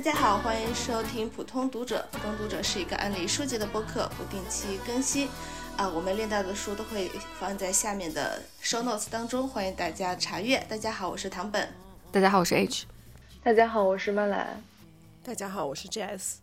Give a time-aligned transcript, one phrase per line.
[0.00, 2.08] 大家好，欢迎收听普通读者。
[2.10, 5.28] 普通读者是一个案例书籍的播客，不定期更新。
[5.76, 10.64] 啊，我们练到的书都会放在下面的 show notes 当中，欢迎大家查阅。
[10.70, 11.68] 大家好，我是唐本。
[12.10, 12.86] 大家好，我是 H。
[13.44, 14.64] 大家好，我是曼兰。
[15.22, 16.36] 大家好，我是 JS。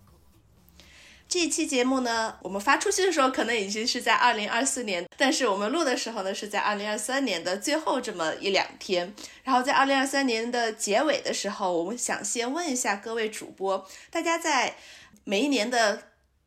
[1.30, 9.14] 这一期节目呢，我们发出去的时候可能已经是在二零二四年，但是我们录的时候呢，是在二零二三年的最后这么一两天。
[9.44, 14.78] 然后在二零二三年的结尾的时候，我们想先问一下各位主播，大家在
[15.26, 16.04] 每一年的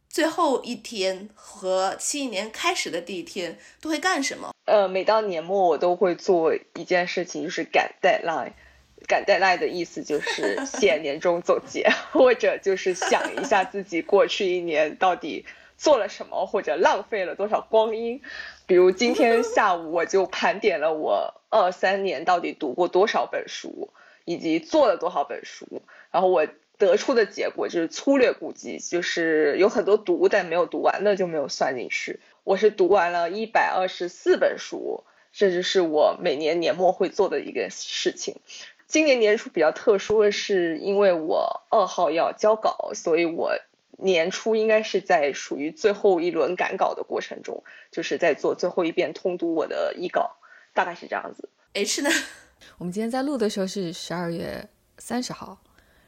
[0.09, 4.51] 最后一天和新一年开始的第一天都会干什么？
[4.65, 8.52] 呃，每到年末我都会做一件事情，就是赶 deadline。
[9.06, 18.20] 赶 deadline 的意思就是写年终总结，或者就是想一下自己过去一年到底做了什么，或者浪费了多少光阴。
[18.66, 23.90] 比如今天下午我就盘点了我二三年到底读过多少本书，
[24.24, 25.82] 以及做了多少本书。
[26.12, 26.46] 然后我
[26.78, 32.21] 得出的结果就是粗略估计，就是有很多读但没有读完的就没有算进去。
[32.45, 38.37] 我是读完了一百二十四本书，这就是我每年年末会做的一个事情。
[38.91, 43.52] 今年年初比较特殊的是，因为我二号要交稿，所以我
[43.99, 50.37] 年初应该是在属于最后一轮赶稿的过程中，就是在做最后一遍通读我的译稿，
[50.74, 51.49] 大概是这样子。
[51.74, 52.11] H 呢？
[52.79, 54.68] 我们今天在录的时候是十二月
[54.99, 55.57] 三十号，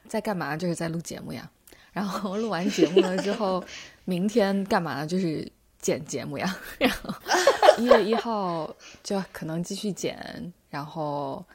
[0.09, 0.57] 在干嘛？
[0.57, 1.49] 就是在录节目呀。
[1.93, 3.63] 然后录完节目了之后，
[4.03, 5.07] 明天干嘛呢？
[5.07, 6.53] 就是剪节目呀。
[6.77, 7.13] 然后
[7.77, 11.45] 一月一号就可能继续剪，然后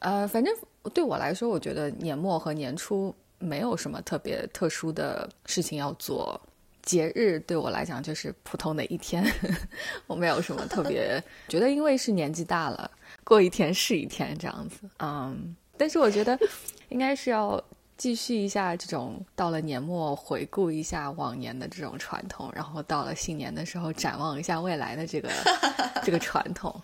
[0.00, 0.52] 呃，反正。
[0.94, 6.40] 对我来说，我觉得年末和年初没有什么特别特殊的事情要做。
[6.80, 9.22] 节日对我来讲就是普通的一天，
[10.08, 11.22] 我没有什么特别。
[11.48, 12.90] 觉得因为是年纪大了，
[13.24, 14.88] 过一天是一天这样子。
[15.00, 16.36] 嗯，但是我觉得
[16.88, 17.62] 应该是要
[17.98, 25.28] 继续一下这种到了年末回顾一下往年的这种传统，然后到了新年的时候展望一下未来的这个
[26.02, 26.74] 这个传统。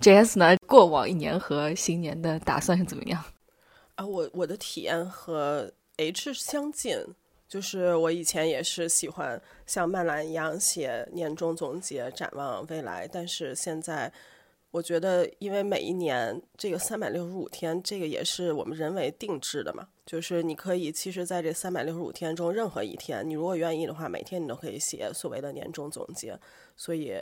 [0.00, 0.38] J.S.
[0.38, 0.56] 呢？
[0.66, 3.22] 过往一年和新年的打算是怎么样？
[3.96, 6.96] 啊，我我的体验和 H 相近，
[7.48, 14.12] 就是我以前也是喜欢像曼兰一样写年终总结、展望未来，但是现在
[14.70, 26.38] 我觉得，因为每一年这个三百六十五天，这个也是我们人为定制的嘛，就是你可以其实在这三百六十五天中任何一天，你如果愿意的话，每天你都可以写所谓的年终总结，
[26.76, 27.14] 所以，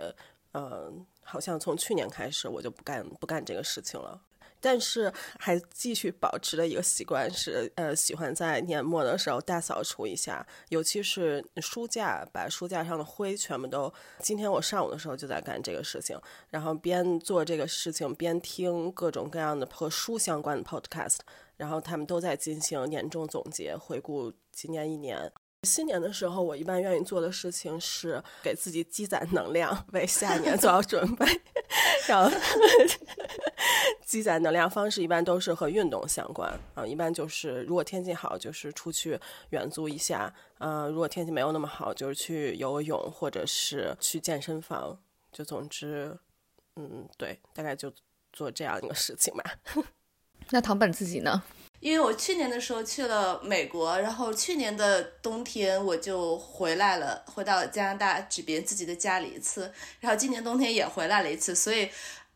[0.52, 1.06] 嗯。
[1.26, 4.18] 好像从去年开始我就不干不干这个事情了，
[4.60, 13.92] 但是还继续保持的一个习惯是，呃，喜欢在年末的时候大扫除一下，尤其是书架，把书架上的灰全部都。
[14.20, 16.16] 今天我上午的时候就在干这个事情，
[16.50, 21.18] 然后边做这个事情边听各种各样的和书相关的 podcast，
[21.56, 25.32] 然后他们都在进行年终总结，回顾今年一年。
[25.62, 31.26] 新年的时候，我一般愿意做的事情是给自己积攒能量，为下一年做好准备。
[32.06, 32.30] 然后
[34.06, 39.18] 积攒能量方式一般都是和运动相关啊，一般就是如果天气好，就是出去
[39.50, 44.98] 远足一下；嗯，如果天气没有那么好，就是去游泳或者是去健身房。
[45.32, 46.16] 就总之，
[46.76, 47.92] 嗯，对，大概就
[48.32, 49.44] 做这样一个事情吧。
[50.50, 51.42] 那唐本自己呢？
[51.86, 61.88] 因为我去年的时候去了美国，然后去年的冬天我就回来了，回到加拿大这边自己的家里一次，然后今年冬天也回来了一次，所以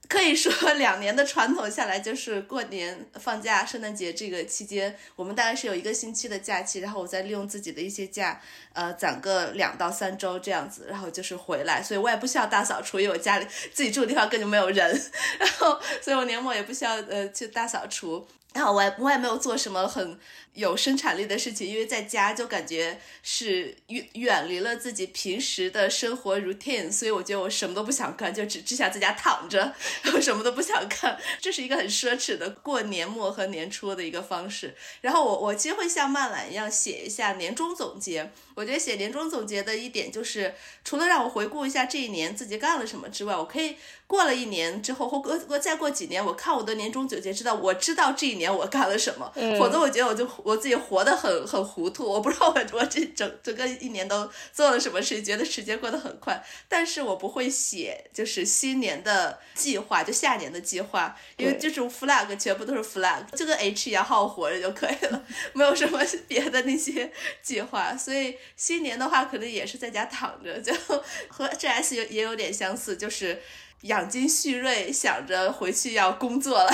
[0.09, 8.41] 可以说 两年的传统下来，就是过年放假、圣诞节这个期间，我们大概是有一个星期的假期，然后我再利用自己的一些假，
[8.73, 18.25] 呃，攒个两到三周这样子，然后就是回来，所以我也不需要大扫除，因为我家里 自己住的地方根本没有人， 然后所以我年末也不需要呃去大扫除。
[18.53, 20.19] 然后我也我也没有做什么很
[20.55, 29.73] 有生产力的事情，因为在家就感觉是远远离了自己平时的生活 routine，所以我觉得我什么都不想干，就只只想在家躺着，
[30.03, 31.17] 然后什么都不想干。
[31.41, 34.75] 这是一个很奢侈的过年末和年初的一个方式。
[35.01, 38.33] 然后我我其实会像曼兰一样写一下年终总结。
[38.57, 40.53] 我觉得写年终总结的一点就是，
[40.85, 43.77] 除了让我回顾一下这一年自己干了什么之外，我可以
[44.11, 49.33] 过了一年之后，或过过再过几年，我看我的年终总结，知道我知道这一年我干了什么。
[49.57, 56.45] 否则我觉得我就我自己活得很很糊涂，我不知道我我这整整个一年都做了什么事，觉得时间过得很快。
[56.69, 65.25] 但是我不会写，就是新年的计划，就下年的计划，因为这种 flag 全部都是 flag，就跟 H 一样好活着就可以了，
[65.55, 68.37] 没有什么别的那些计划，所以。
[68.57, 70.73] 新年的话，可能也是在家躺着，就
[71.29, 73.41] 和 G S 也也有点相似，就是
[73.83, 76.71] 养精蓄锐，想着回去要工作了，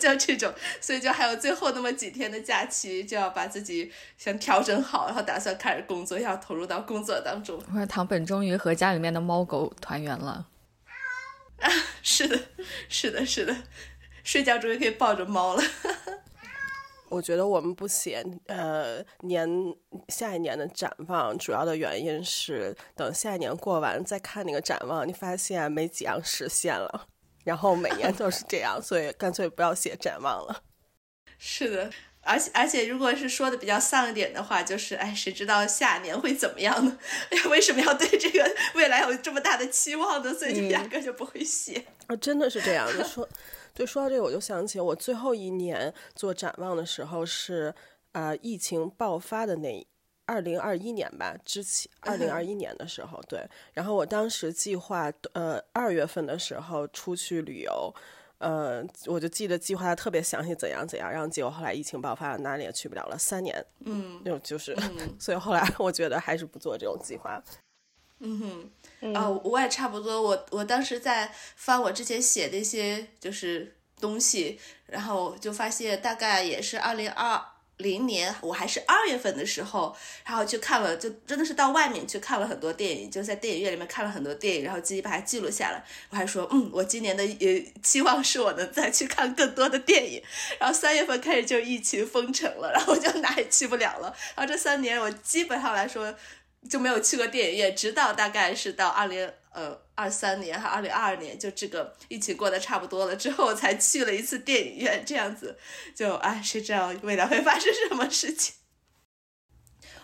[0.00, 7.62] 就 就这种，所以就还有最后那么几天的假期，就要把自己先调整好，然后打算开始工作，要投入到工作当中。
[7.72, 10.46] 我说唐本终于和家里面的猫狗团圆了。
[11.60, 11.70] 啊，
[12.02, 12.38] 是的，
[12.88, 13.54] 是的，是的，
[14.24, 15.62] 睡觉终于可以抱着猫了。
[17.10, 19.48] 我觉得我们不写呃年
[20.08, 27.06] 下一年的展望，主要的原因是等下一年过完再看那个展望，你发现没几样实现了，
[27.44, 30.62] 然后每年都是这样，所以干脆不要写展望了。
[31.38, 31.90] 是的，
[32.22, 36.98] 而且而且如果是说的比较丧一点的话，就是哎，谁知道下年会怎么样呢？
[37.48, 40.34] 为什么要对这个未来有这么大的期望呢？
[40.34, 41.84] 所以就压根就不会写。
[42.08, 43.28] 啊，真的是这样你说。
[43.78, 47.72] 对，说到这个，我就想起我最后一年做展望的时候是，
[48.10, 49.86] 呃，疫情爆发的那
[50.26, 53.48] 二零二一年吧，之前二零二一年的时候，对。
[53.72, 57.94] 然后我当时计划，呃，二月份的时候出去旅游，
[58.38, 61.08] 呃，我就记得计划的特别详细，怎样怎样。
[61.08, 64.76] 然后结果后来疫情爆发了，哪里也去不了了，三年，嗯，就就是，
[65.20, 67.40] 所以后来我觉得还是不做这种计划。
[68.20, 68.68] 嗯
[69.00, 70.20] 哼，啊，我也差不多。
[70.20, 77.40] 我我当时在翻我之前写的一些就是东西，然后就发现大概也是二零二
[77.76, 79.94] 零年，我还是二月份的时候，
[80.26, 85.84] 然后去看了，就真的是到外面去看了很多电影，就在电影院里面看了很多电影，然后自己把它记录下来。
[86.10, 90.20] 我还说，嗯，我今年的呃期望是我能再去看更多的电影。
[90.58, 94.12] 然后三月份开始就疫情封城了，然后我就哪也去不了了。
[94.34, 96.12] 然后这三年我基本上来说。
[96.68, 105.04] 就没有去过电影院，直到大概是到二零呃二三年还二零二二年，就这个疫情过得差不多了之后，才去了一次电影院。
[105.06, 105.58] 这样子，
[105.94, 108.54] 就哎，谁知道未来会发生什么事情？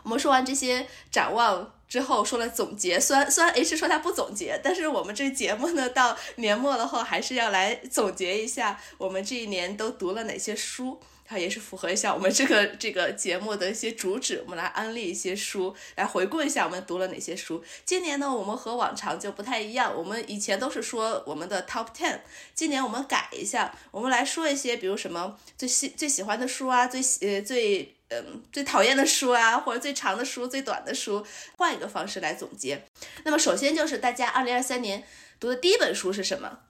[0.05, 3.01] 我们说完这些展望之后，说了总结。
[3.01, 11.01] 虽然虽然 H 说他不总结，但是我们这节目呢，到年末了后，还是要来总结一下我们这一年都读了哪些书。
[11.27, 17.65] 它也是符合一下我们这个这个节目的一些主旨，我们来安利一些书，来回顾一下我们读了哪些书。
[17.85, 22.21] 今年呢，我们和往常就不太一样，我们以前都是说我们的 top ten，
[22.55, 32.85] 今年我们改一下，我们来说一些，比如什么最喜最喜欢的书啊，最喜呃最嗯最讨厌的书啊，或者最长的书、最短的书，换一个方式来总结。
[33.25, 35.03] 那么首先就是大家二零二三年
[35.41, 36.61] 读的第一本书是什么？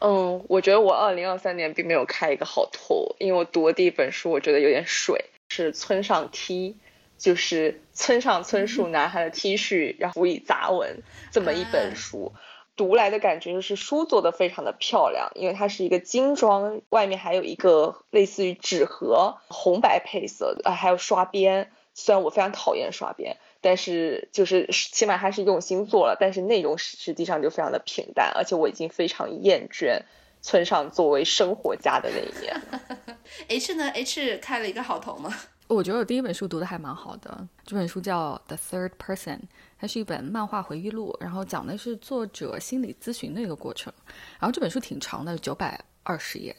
[0.00, 6.78] 嗯，我觉得我二零二三年并没有开一个好头，因为我读的第一本书我觉得有点水，是村上 T，
[7.18, 12.32] 就是村上春树男孩的 T 恤，然后辅以杂文这么一本书，
[12.76, 23.36] 读来的感觉就是书做的非常的漂亮，因为它是一个精装，外面还有一个类似于纸盒，红白配色，啊，还有刷边，虽然我非常讨厌刷边。
[23.60, 30.00] 但是就是起码还是用心做了，但是内容实际上就非常的平淡，而且我已经非常厌倦
[30.40, 32.60] 村上作为生活家的那一面。
[33.48, 35.34] H 呢？H 开了一个好头吗？
[35.68, 39.36] 我觉得我第一本书读的还蛮好的，这本书叫《The Third Person》，
[39.78, 43.92] 它是一本漫画回忆录，然后讲的是作者心理咨询的一个过程。
[44.40, 46.56] 然后这本书挺长的，九百二十页。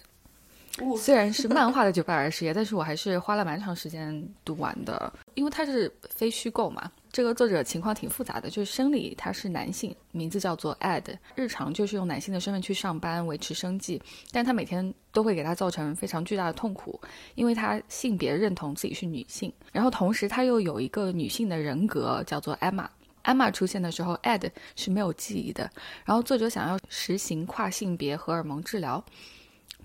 [0.98, 6.92] 虽然是漫画的九百二十页，但是我还是花了蛮长时间读完的，因为它是非虚构嘛。
[7.12, 11.04] 这个作者情况挺复杂的，就是生理他是男性，名字叫做 Ed，
[11.36, 14.02] 日常就是用男性的身份去上班维持生计，
[14.32, 16.98] 但他每天都会给他造成非常巨大的痛苦，
[17.36, 22.88] 因为他性别认同自己是女性，然后同时他又有一个女性的人格叫做 Emma。
[23.26, 25.70] Emma 出现的时候，Ed 是没有记忆的，
[26.06, 29.04] 然后作者想要实行跨性别荷尔蒙治疗。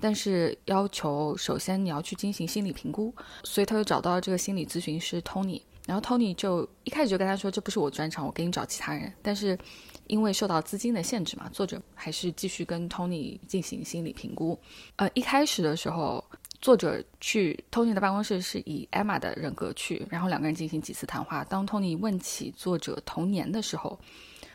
[0.00, 9.12] 但是要求首先你要去进行心理评估，所以他就找到了这个心理咨询师 Tony，然后 Tony 就一开始就跟他说这不是我专长，我给你找其他人。
[9.23, 9.59] 但是
[10.07, 14.59] 因为受到资金的限制嘛，作者还是继续跟 Tony 进行心理评估。
[14.97, 16.23] 呃，一开始的时候，
[16.61, 21.43] 作者去 Tony 的办公室是以 Emma 的人格去，然后两个人进行几次谈话。
[21.45, 23.99] 当 Tony 问起作者童年的时候，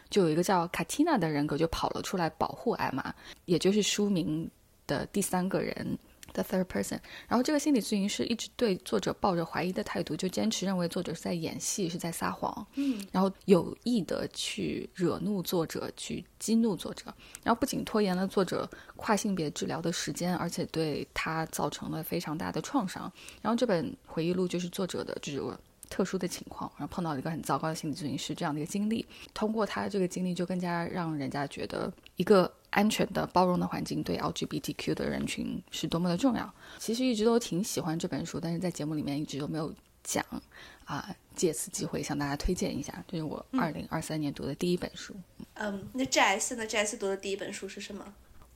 [0.10, 3.12] 就有一个叫 Katina 的人格就跑了出来保护 Emma，
[3.46, 4.50] 也就是书名。
[4.88, 5.98] 的第三个人
[6.34, 7.00] ，the third person。
[7.28, 12.66] 然后这个心理咨询师一直对作者抱着怀疑的态度，就坚持认为作者是在演戏，是在撒谎。
[12.76, 17.06] 嗯，然后有意的去惹怒作者，去激怒作者。
[17.44, 23.12] 然后不仅拖延了作者跨性别治疗的时间，而且对他造成了非常大的创伤。
[23.42, 25.60] 然后这本回忆录就是作者的这个
[25.92, 29.06] 特殊的情况，然后碰到了一个很糟糕的心理咨询师这样的一个经历。
[29.34, 32.52] 通过他这个经历，就更加让人家觉得一个。
[32.72, 36.54] 安全的、包容的环境对 LGBTQ 的人群是多么的重要。
[36.80, 40.24] 其实一直都挺喜欢这本书，但是在节目里面一直都没有讲
[40.86, 45.14] 啊，借此机会向大家推荐一下，这是我二零二三年读的第一本书。
[45.56, 48.06] 嗯，那 Jazz 呢？Jazz 读的第一本书是什么？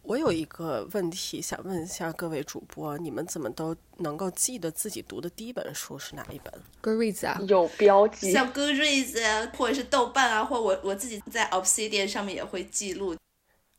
[0.08, 13.16] 我有一个问题想问一下各位主播，你们怎么都能够记得自己读的第一本书是哪一本？Goodreads 啊，有标记，像 Goodreads 啊，或者是豆瓣啊，或我我自己在 Obsidian 上面也会记录。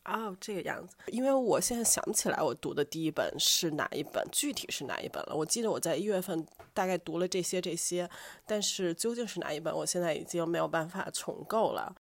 [0.05, 5.35] 哦，这个样子，因为我现在想不起来我读的第一本是哪一本，具体是哪一本了。
[5.35, 8.09] 我记得我在一月份大概读了这些这些，
[8.45, 11.95] 但是究竟是哪一本，我现在已经没有办法重构了。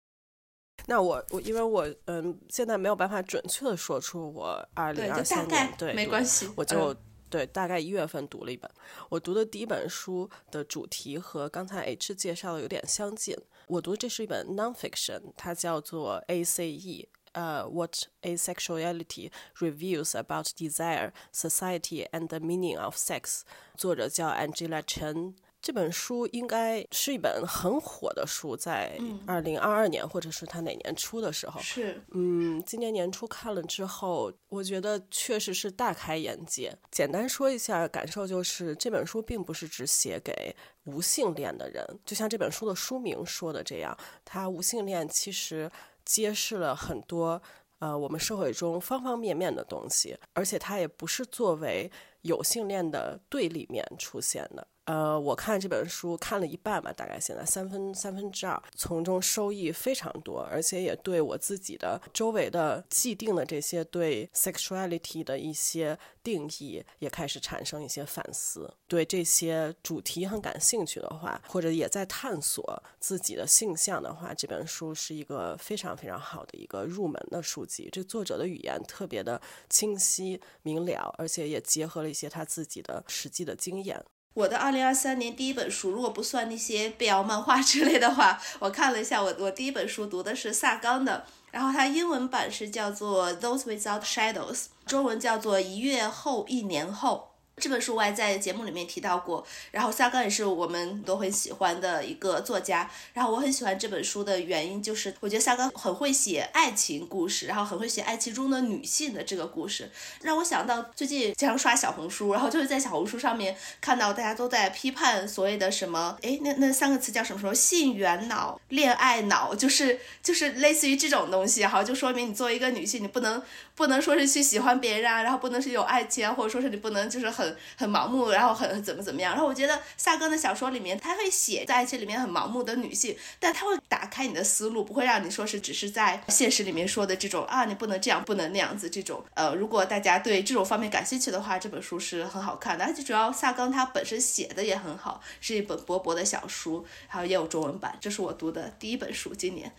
[0.86, 6.96] 那我我因为我嗯现在没有办法准确的说出我二零二三年对没关系，我就
[7.30, 8.70] 对大概一月份读了一本。
[9.10, 13.36] 我读的第一本书的主题和刚才 H 介绍的有点相近。
[13.68, 23.44] 我读这是一本 nonfiction，它叫做 ACE，呃，What Asexuality Reveals About Desire, Society and the Meaning of Sex，
[23.78, 25.36] 作者叫 Angela Chen。
[25.64, 36.78] 这本书应该是一本很火的书，在二零二二年或者是他哪年出的时候，是嗯，今年年初看了之后，我觉得确实是大开眼界。
[36.92, 40.54] 简单说一下感受，就是这本书并不是只写给
[40.84, 45.72] 无性恋的人，就像这本书的书名说的这样，它无性恋其实
[46.04, 47.42] 揭示了很多
[47.80, 51.90] 呃我们社会中方方面面的东西，而且它也不是作为
[52.24, 54.68] 有性恋的对立面出现的。
[54.86, 68.74] 呃，我看这本书看了一半吧，大概现在三分三分之二，从中收益非常多，而且也对我自己的周围的既定的这些对 sexuality 的一些定义也开始产生一些反思。
[68.88, 77.88] 对这些主题很感兴趣的话，或者也在探索自己的性向的话，这本书是一个非常非常好的一个入门的书籍。
[77.90, 84.04] 这作者的语言特别的清晰明了，而且也结合了一些他自己的实际的经验。
[84.34, 94.56] 我的二零二三年第一本书，如果不算那些 BL 漫画之类的话，我看了一下，我我第一本书读的是萨冈的，然后它英文版是叫做《Those Without Shadows》，
[94.88, 97.30] 中文叫做《一月后一年后》。
[97.58, 102.90] 这本书我还在节目里面提到过，然后萨冈也是我们都很喜欢的一个作家。
[103.14, 109.90] 然后我很喜欢这本书的原因就是，我觉得萨冈很会写爱情故事，然后很会写爱情中的女性的这个故事，
[110.22, 123.42] 让我想到最近经常刷小红书，然后就是在小红书上面看到大家都在批判所谓的什么，哎，那那三个词叫什么什么性缘脑、恋爱脑，就是就是类似于这种东西，然后就说明你作为一个女性，你不能
[123.76, 127.53] 不能说是去喜欢别人啊，然后不能是有爱情啊，或者说是你不能就是很。
[127.78, 139.24] 很盲目，然后很怎么怎么样，然后我觉得萨冈的小说里面，他会写在爱情里面很盲目的女性，但他会打开你的思路，不会让你说是只是在现实里面说的这种啊，你不能这样，不能那样子这种。
[139.34, 149.72] 呃，如果大家对这种方面感兴趣的话，这本书是很好看的，而且主要萨冈他本身写的也很好，是一本薄薄的小书，还有也有中文版，这是我读的第一本书，今年。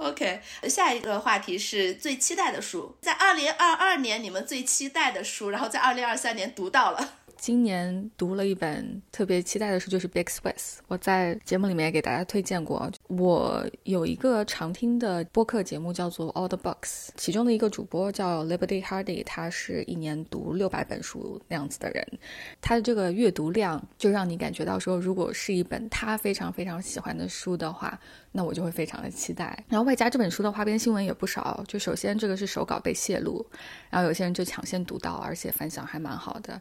[0.00, 7.18] OK，下一个话题是最期待的书，在二零二二年你们最期待的书，然后在二零二三年读到了。
[7.40, 10.52] 今年读了一本特别期待的书，就是《Big Swiss》。
[10.88, 12.92] 我在节目里面也给大家推荐过。
[13.08, 22.06] 我有一个常听的播客节目叫做《All the Books》，其中的一个主播叫 Liberty Hardy，他是一年读六百本书那样子的人。
[22.60, 27.98] 他的这个阅读量就让你感觉到说，如果是一本他非常非常喜欢的书的话，
[28.32, 29.64] 那我就会非常的期待。
[29.66, 31.64] 然后外加这本书的花边新闻也不少。
[31.66, 33.42] 就首先这个是手稿被泄露，
[33.88, 36.60] 然后有些人就抢先读到，而且反响还蛮好的。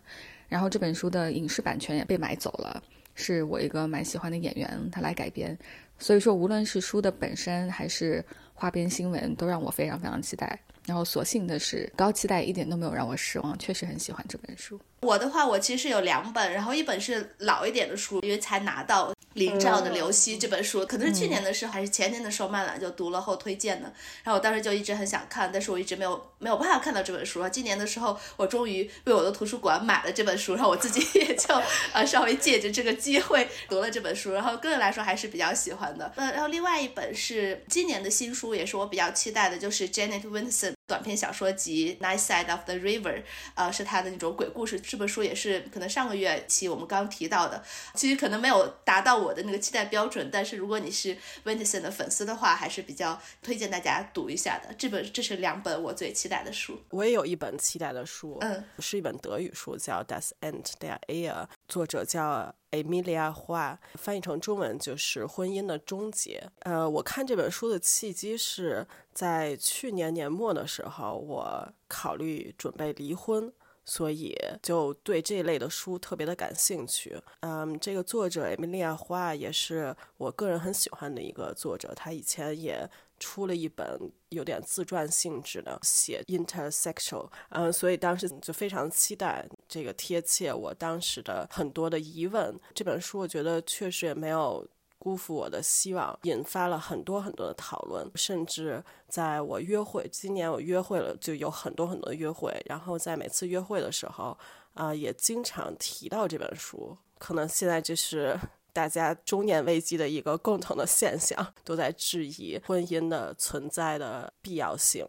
[0.50, 2.84] 然后这本书的影视版权也被买走了，
[3.16, 5.58] 是我一个蛮喜欢的演员他来改编，
[5.98, 10.60] 所以说无论是书的本身还是花边新闻，都让我非常非常期待。
[10.86, 14.80] 然后所幸的是，高期待一点都没有让我失望，确实很喜欢这本书。
[15.02, 19.14] 我的话，我其实有两本，然后一本是老一点的书，因为才拿到。
[19.40, 23.86] 林兆的《刘希》这本书，可能是去年的时候还是前年的时候，曼兰就读了后推荐的。
[24.24, 27.48] 然后我当时就一直很想看，但是我一直没有没有办法看到这本书。
[27.48, 31.56] 今年的时候，我终于为我的图书馆买了这本书，然后我自己 也就
[31.94, 34.34] 呃稍微借着这个机会读了这本书。
[34.34, 36.12] 然后个人来说还是比较喜欢的。
[36.18, 43.16] 呃，然后另外一本是今年的新书，也是我比较期待的，就是 Janet Winson 短篇小说集《Nice Side of the River》，
[43.56, 44.78] 呃，是他的那种鬼故事。
[44.82, 49.29] 这本书也是可能上个月期我们刚提到的，其实可能没有达到我。
[49.30, 54.74] 我的那个期待标准，但是如果你是 w i n t e n 的粉丝的话，还是比较推荐大家读一下的。
[54.76, 56.82] 这本这是两本我最期待的书。
[56.90, 61.32] 我也有一本期待的书，嗯，是一本德语书，叫《Das End der Ehe》，
[61.68, 66.44] 作者叫 Emilia 花，翻译成中文就是《婚姻的终结》。
[66.62, 73.54] 呃，我看这本书的契机是在去年年末的时候，我考虑准备离婚。
[73.90, 77.22] 所以就对这类的书特别的感兴趣。
[77.42, 82.90] 嗯，这个作者艾米莉亚·花也是我个人很喜欢的一个作者，他以前也。
[83.22, 92.58] 出了一本有点自传性质的写 intersexual，嗯，所以当时就非常期待这个贴切我当时的很多的疑问。
[92.74, 94.66] 这本书我觉得确实也没有
[95.00, 104.38] 辜负我的希望，引发了很多很多的讨论，甚至在我约会，今年我约会了就有很多很多的约会，然后在每次约会的时候，
[104.76, 106.96] 啊，也经常提到这本书。
[107.18, 108.40] 可能现在就是。
[108.72, 115.06] 大家中年危机的一个共同的现象，都在质疑婚姻的存在的必要性。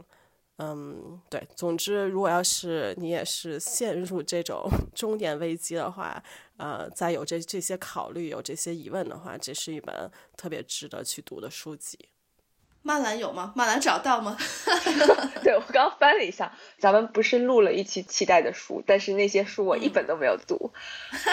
[0.63, 1.43] 嗯，对。
[1.57, 6.23] 总之，如果要是你也是陷入这种 中年危机的话，
[6.59, 11.99] 呃，再有这这些考虑、有这些疑问的话，这是一本特别值得去读的书籍。
[12.83, 13.53] 曼兰有吗？
[13.57, 14.37] 曼兰找到吗？
[15.43, 20.73] 对我刚刚翻了一下，咱们不是录了一期期待的书，但是那些书我一本都没有读，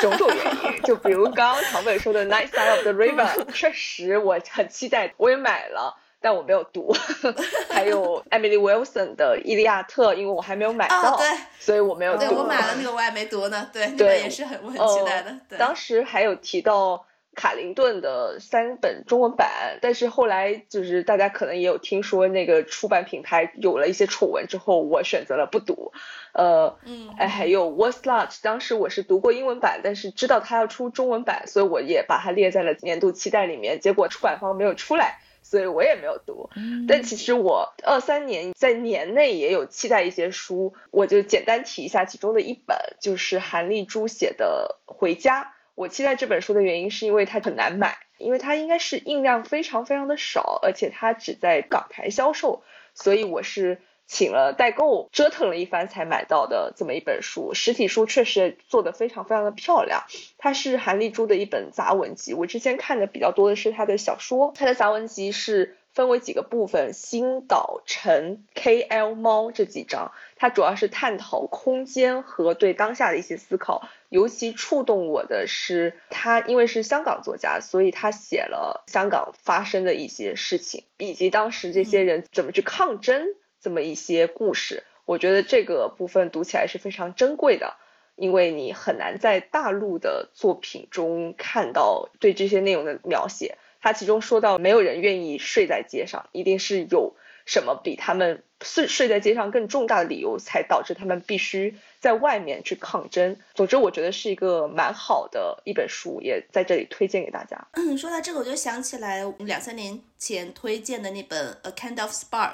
[0.01, 0.81] 种种原因。
[0.83, 6.93] 就比如刚刚唐本说的《Night Side of the River》， 确实我很期待，我也买了，但我没有读。
[7.69, 11.25] 还有 Emily Wilson 的《伊利亚特》，因为我还没有买到，对，
[11.59, 12.19] 所以我没有读。
[12.19, 13.69] 对我买了那个，我还没读呢。
[13.73, 15.37] 对，那个也是很我很期待的。
[15.49, 17.05] 对，当时还有提到。
[17.39, 25.91] 卡林顿的三本中文版，但是后来就是大家可能也有听说那个出版品牌有了一些丑闻之后，我选择了不读。
[26.33, 33.79] 呃，嗯，哎，还有 What's Large，当时我是读过英文版，但是知道它要出中文版，所以我也把它列在了年度期待里面。
[33.79, 36.49] 结果出版方没有出来，所以我也没有读。
[36.89, 45.43] 但其实我二三年在年内也有期待一些书，我就简单提一下其中的一本，就是韩丽珠写的《回家》。
[45.73, 52.63] 我期待这本书的原因是因为它很难买，因为它应该是印量非常非常的少，而且它只在港台销售，
[52.93, 57.53] 所以我是请了代购折腾了一番才买到的这么一本书。
[57.53, 60.05] 实体书确实做的非常非常的漂亮，
[60.37, 62.33] 它是韩丽珠的一本杂文集。
[62.33, 65.77] 我之前看的比较多的是她的小说，她的杂文集是。
[65.93, 73.89] 分为几个部分：星岛、城、KL、猫这几章，它主要是探讨空间和对当下的一些思考。
[74.09, 83.25] 尤其触动我的是，他因为是香港作家，所以他写了香港发生的一些事情，以及当时这些人怎么去抗争
[83.67, 84.85] 这么一些故事。
[85.03, 87.75] 我觉得这个部分读起来是非常珍贵的，
[88.15, 93.57] 因为你很难在大陆的作品中看到对这些内容的描写。
[93.81, 101.75] 他其中说到，没有人愿意睡在街上，一定是有什么比他们睡睡在街上更重大的理由，才导致他们必须。
[101.99, 103.35] 在外面去抗争。
[103.55, 107.57] 总之，我觉得是一个蛮好的一本书，也在这里推荐给大家。
[107.73, 112.51] 嗯，说到这个，我就想起来两三年前推荐的那本《A Kind of Spark》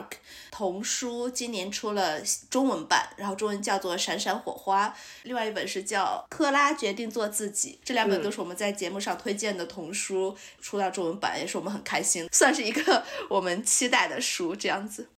[0.50, 4.88] 童书，今年出了中文版，然后中文叫做《闪闪火花》。
[5.24, 15.10] 另外一本是叫《克拉决定做自己》，这两本都是我们在节目上推荐的童书，出到中文版也是我们很开心，算是一个我们期待的书这样子。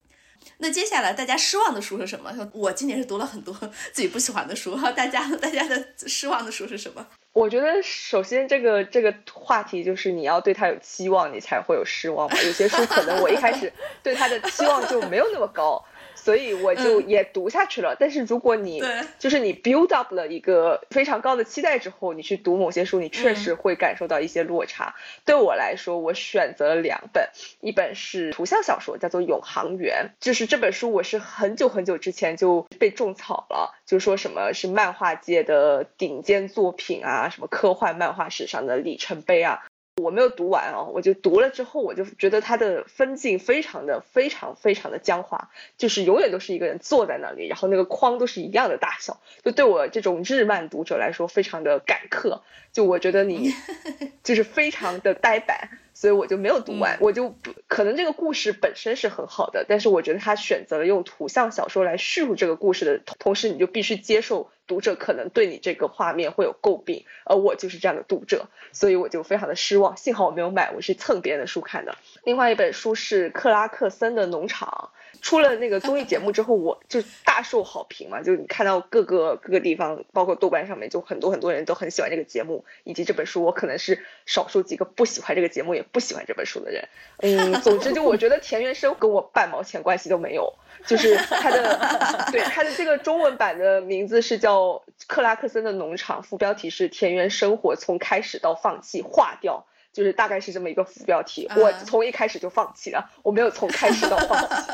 [0.58, 2.32] 那接下来大家失望的书是什么？
[2.54, 3.54] 我今年是读了很多
[3.92, 7.06] 自己不喜欢的书，大家大家的失望的书是什么？
[7.34, 12.42] 我觉得首先这个这个话题就是你要对他有期望，你才会有失望嘛。
[12.44, 15.84] 有些书可能我一开始 对他的期望就没有那么高。
[16.16, 17.96] 所以我就也读下去了。
[18.00, 18.82] 但是如果你
[19.20, 24.96] 就是你 build up 了一个非常高的期待之后，你去读某些书，你确实会感受到一些落差。
[25.26, 27.30] 对我来说，我选择了两本，
[27.62, 39.66] 一本是图像小说，叫做《永航员》，就是这本书我是很久很久之前就被种草了，就说什么是漫画界的顶尖作品啊，什么科幻漫画史上的里程碑啊。
[40.02, 52.42] 我没有读完哦，我就读了之后，我就觉得它的分镜非常的非常非常的僵化，就是永远都是一个人坐在那里，然后那个框都是一样的大小，就对我这种日漫读者来说非常的赶客，
[52.74, 53.54] 就我觉得你
[54.22, 55.70] 就是非常的呆板。
[55.98, 69.96] 所以我就没有读完，我就不可能这个故事本身是很好的，但是我觉得他选择了用图像小说来叙述这个故事的同时，你就必须接受读者可能对你这个画面会有诟病，而我就是这样的读者，所以我就非常的失望。
[69.98, 71.96] 幸好我没有买，我是蹭别人的书看的。
[72.24, 74.92] 另外一本书是克拉克森的农场。
[75.22, 83.44] 出了那个综艺节目之后，我就大受好评嘛，就你看到各个各个地方，包括豆瓣上面，就很多很多人都很喜欢这个节目，以及这本书。
[83.44, 86.88] 我可能是少数几个不喜欢这个节目，也不喜欢这本书的人。
[87.18, 90.54] 嗯，总之就我觉得田园生跟我半毛钱关系都没有。
[90.86, 94.60] 就是他的，对他的这个中文版的名字是叫
[95.08, 99.66] 《克拉克森的农场》，副标题是田园生活从开始到放弃划掉。
[99.96, 104.72] 就是大概是这么一个副标题，我从一开始就放弃了，我没有从开始到放弃。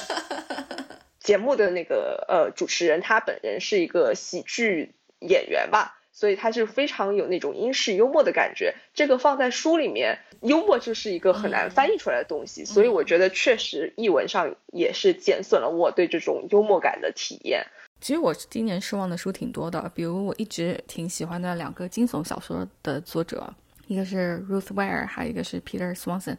[1.18, 8.74] 节目的那个呃主持人，他本人是一个喜剧演员吧，所以他是非常有那种英式幽默的感觉。
[8.92, 17.66] 这个放在书里面，幽默就是一个很难翻译出来的东西，所以我觉得确实译文上也是减损了我对这种幽默感的体验。
[18.02, 23.50] 其实我今年失望的书挺多的，比如我一直挺喜欢的两个惊悚小说的作者，
[23.86, 26.36] 一个是 Ruth Ware，还有一个是 Peter Swanson，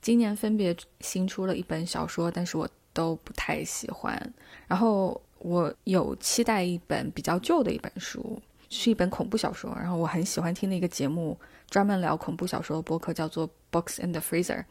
[0.00, 4.34] 今年分别新出了一本小说，但是我都不太喜欢。
[4.66, 14.64] 然后我有期待一本比较旧的一本书，是一本恐怖小说，然后我很喜欢听的一个节目，专门聊恐怖小说的播客，叫做 Books in the Freezer。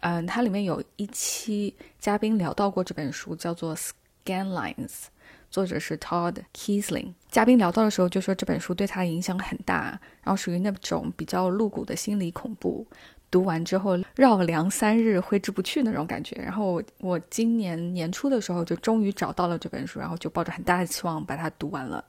[0.00, 5.04] 嗯，它里面有一期嘉宾聊到过这本书，叫做 Scanlines。
[5.52, 7.12] 作者是 Todd Kiesling。
[7.30, 12.86] 嘉宾聊到的时候就说这本书对他影响很大，然后属于那种比较露骨的心理恐怖，
[13.30, 16.34] 读完之后绕梁三日挥之不去那种感觉。
[16.36, 22.02] 然后我今年年初的时候就终于找到了这本书，然后就抱着很大的期望把它读完了，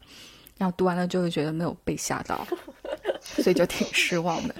[0.57, 2.47] 然后读完了就会觉得没有被吓到，
[3.19, 4.55] 所以就挺失望的。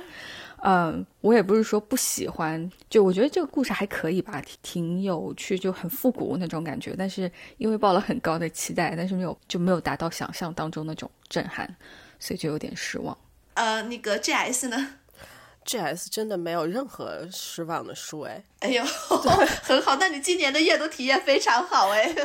[0.66, 6.96] 嗯，我也不是说不喜欢，就我觉得这个故事还可以吧，挺挺有趣，就很复古那种感觉。
[6.98, 11.76] 但是因为抱了很高的期待，但是没有就没有达到想象当中那种震撼，
[12.18, 13.18] 所以就有点失望。
[13.56, 14.96] 呃，那个 G S 呢
[15.66, 18.42] ？G S 真的没有任何失望的书哎。
[18.60, 22.16] 哎呦，很好，那你今年的阅读体验非常好哎。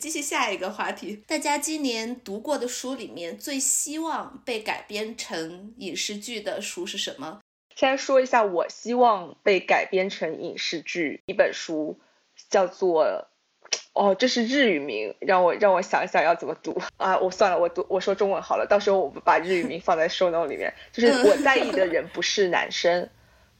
[0.00, 7.40] 继续下一个话题，大家今年读过的书里面最希望被改编成影视剧的书是什么？
[7.78, 11.96] 先说一下，我希望被改编成影视剧一本书，
[12.50, 13.28] 叫做
[13.92, 17.16] 哦，这是日语名，让我让我想一想要怎么读啊！
[17.18, 20.74] 我算了，我读我说中文好了，到时候我们把日语名放在 show note 里面。
[20.92, 23.08] 就是我在意的人不是男生，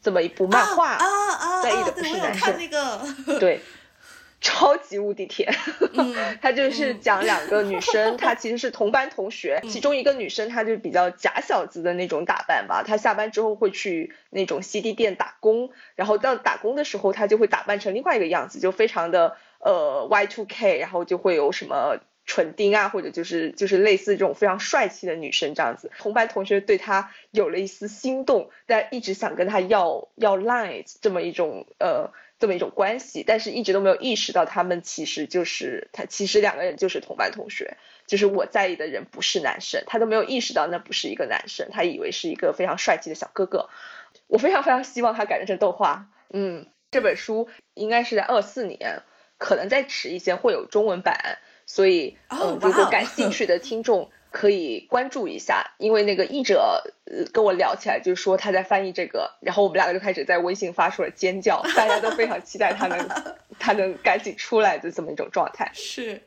[0.02, 1.62] 这么一部漫画啊啊！
[1.62, 3.60] 在意的不是男生，那个对。
[4.40, 5.52] 超级无敌甜，
[6.40, 32.12] 他就是讲两个女生，她其实是同班同学，其中一个女生她就比较假小子的那种打扮吧，她下班之后会去那种 CD 店打工，然后到打工的时候她就会打扮成另外一个样子，就非常的呃 Y two K，然后就会有什么唇钉啊，或者就是就是类似这种非常帅气的女生这样子，同班同学对她有了一丝心动，但一直想跟她要要 line 这么一种呃。
[32.38, 43.68] 这么一种关系，但是一直都没有意识到他们其实就是他，其实两个人就是同班同学，就是我在意的人不是男生，他都没有意识到那不是一个男生，他以为是一个非常帅气的小哥哥。
[44.26, 46.06] 我非常非常希望他改编成动画。
[46.30, 49.02] 嗯，这本书应该是在二四年，
[49.38, 54.10] 可能再迟一些会有中文版，所以嗯，如果感兴趣的听众。
[54.30, 63.08] 可以关注一下，因为那个译者呃跟我聊起来，就是说他在翻译这个，然后我们两个就开始在微信发出了尖叫， 大家都非常期待他能
[63.58, 65.70] 他能赶紧出来的这么一种状态。
[65.74, 66.20] 是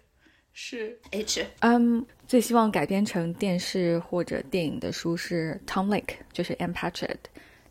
[0.53, 7.15] 是 H，嗯，最希望改编成电视或者电影的书是 Tom Lake，就是 Anne Patchett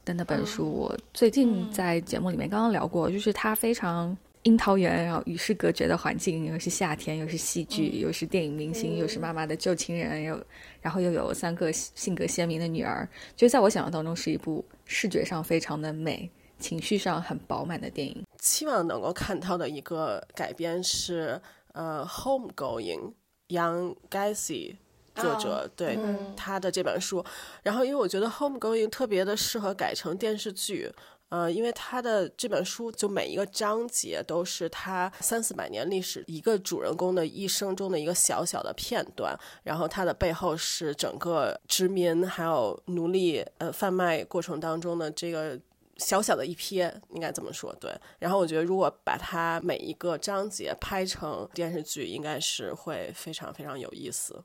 [0.04, 0.70] 的那本书。
[0.70, 4.16] 我最近在节目里面刚刚聊过，就是他非常。
[4.44, 10.42] 樱桃园，然后与世隔绝的环境，又是夏天，又是戏剧，又是电影明星，又是妈妈的旧情人，又
[10.80, 18.24] 然后又有三个性格鲜明的女儿，就在我想象当中是一部视觉上非常的美、情绪上很饱满的电影。
[18.38, 21.38] 期望能够看到的一个改编是
[21.74, 23.12] 呃《Homegoing》
[23.54, 24.76] ，Young Gacy
[25.16, 25.98] 作者对
[26.34, 27.22] 他的这本书，
[27.62, 30.90] 然后因为我觉得《Homegoing》特别的适合改成电视剧。
[31.30, 45.56] 呃，因为他的这本书就每一个章节都是他三四百年历史一个主人公的一生中的一个小小的片段，然后它的背后是整个殖民还有奴隶呃贩卖过程当中的这个
[45.98, 47.96] 小小的一瞥，应该这么说对。
[48.18, 54.42] 然后我觉得如果把它每一个章节拍成电视剧，应该是会非常非常有意思。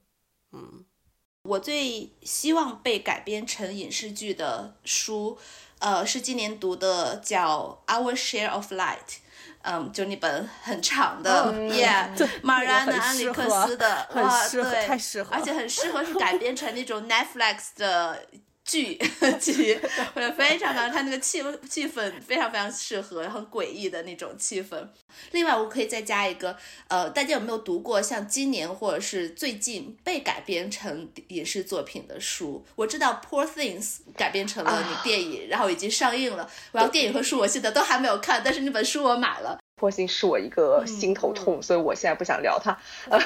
[0.52, 0.86] 嗯，
[1.46, 5.40] 我最希望被改编成影视剧的书。
[5.80, 8.96] 呃，是今年读的叫《Our Share of Light》，
[9.64, 12.08] 嗯，就那本很长的，Yeah，
[12.42, 18.24] 马然的安里克斯的，哇，对，太适合，而且很适合是改 编成那种 Netflix 的。
[18.66, 18.96] 剧
[19.40, 19.80] 剧，
[20.16, 24.76] 或者非常常，它那个气气氛非常非常适合，很诡异的那种气氛。
[25.32, 32.66] 另外，我可以再加一个，呃，大家有没有读过像今年或者是最近被改编成影视作品的书？
[32.76, 33.84] 我知道《Poor Things》
[34.18, 36.50] 改编成了你电影，然后已经上映了。
[36.72, 39.60] 然后电影和书我现在都还没有看，但是那本书我买了。
[39.80, 42.76] 《Poor Things》是我一个心头痛，所以我现在不想聊它。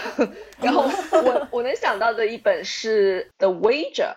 [0.60, 4.13] 然后我我能想到的一本是《The Wager》。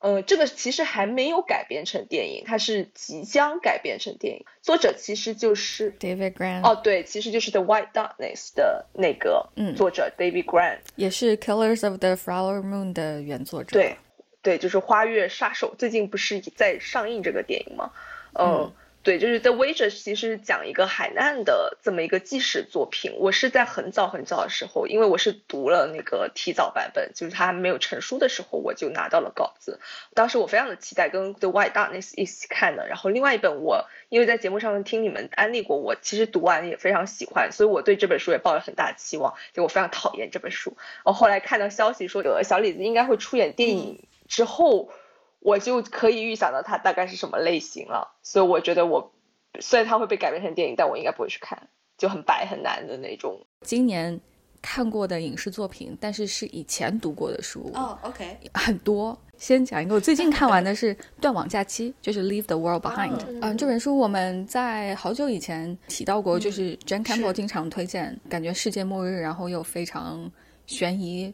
[0.00, 4.44] 嗯，这个其实还没有改编成电影，它是即将改编成电影。
[4.62, 13.72] 作者其实就是 David Grant，哦，对，其实就是 The White Darkness 的那个作者 David Grant，也是 Killers of the Flower Moon 的原作者。
[13.72, 13.96] 对，
[14.42, 17.90] 对，就是《花月杀手》，最近不是在上映这个电影吗？
[18.38, 18.72] 嗯。
[19.02, 23.14] 对，就是 The Wager，其实讲一个海难的这么一个纪实作品。
[23.16, 29.80] 我是在很早很早的时候，因为我是读了那个提早版本，就是它还没有成书的时候，我就拿到了稿子。
[30.12, 32.88] 当时我非常的期待跟 The White Darkness 一起看的。
[32.88, 39.32] 然后另外一本我因为在节目上听你们安利过，我其实读完也非常喜欢，所以我对这本书也抱了很大的期望。
[39.54, 40.76] 结果非常讨厌这本书。
[41.04, 44.90] 然后后来看到消息说小李子应该会出演电影之后。
[45.40, 49.12] 我就可以预想到它大概是什么类型了，所以我觉得我
[49.58, 53.40] 虽然它会被改编成电影，但我应该不会去看，就很白很难的那种。
[53.62, 54.20] 今年
[54.62, 59.18] 看过的影视作品，但是是以前读过的书哦，OK，很多。
[59.38, 63.16] 先讲一个，我最近看完的是《断网假期》，就是《Leave the World Behind》。
[63.40, 70.30] 嗯，这本书我们在好久以前提到过，就是 Jane Campbell 经常推荐，感觉世界末日，然后又非常
[70.66, 71.32] 悬疑。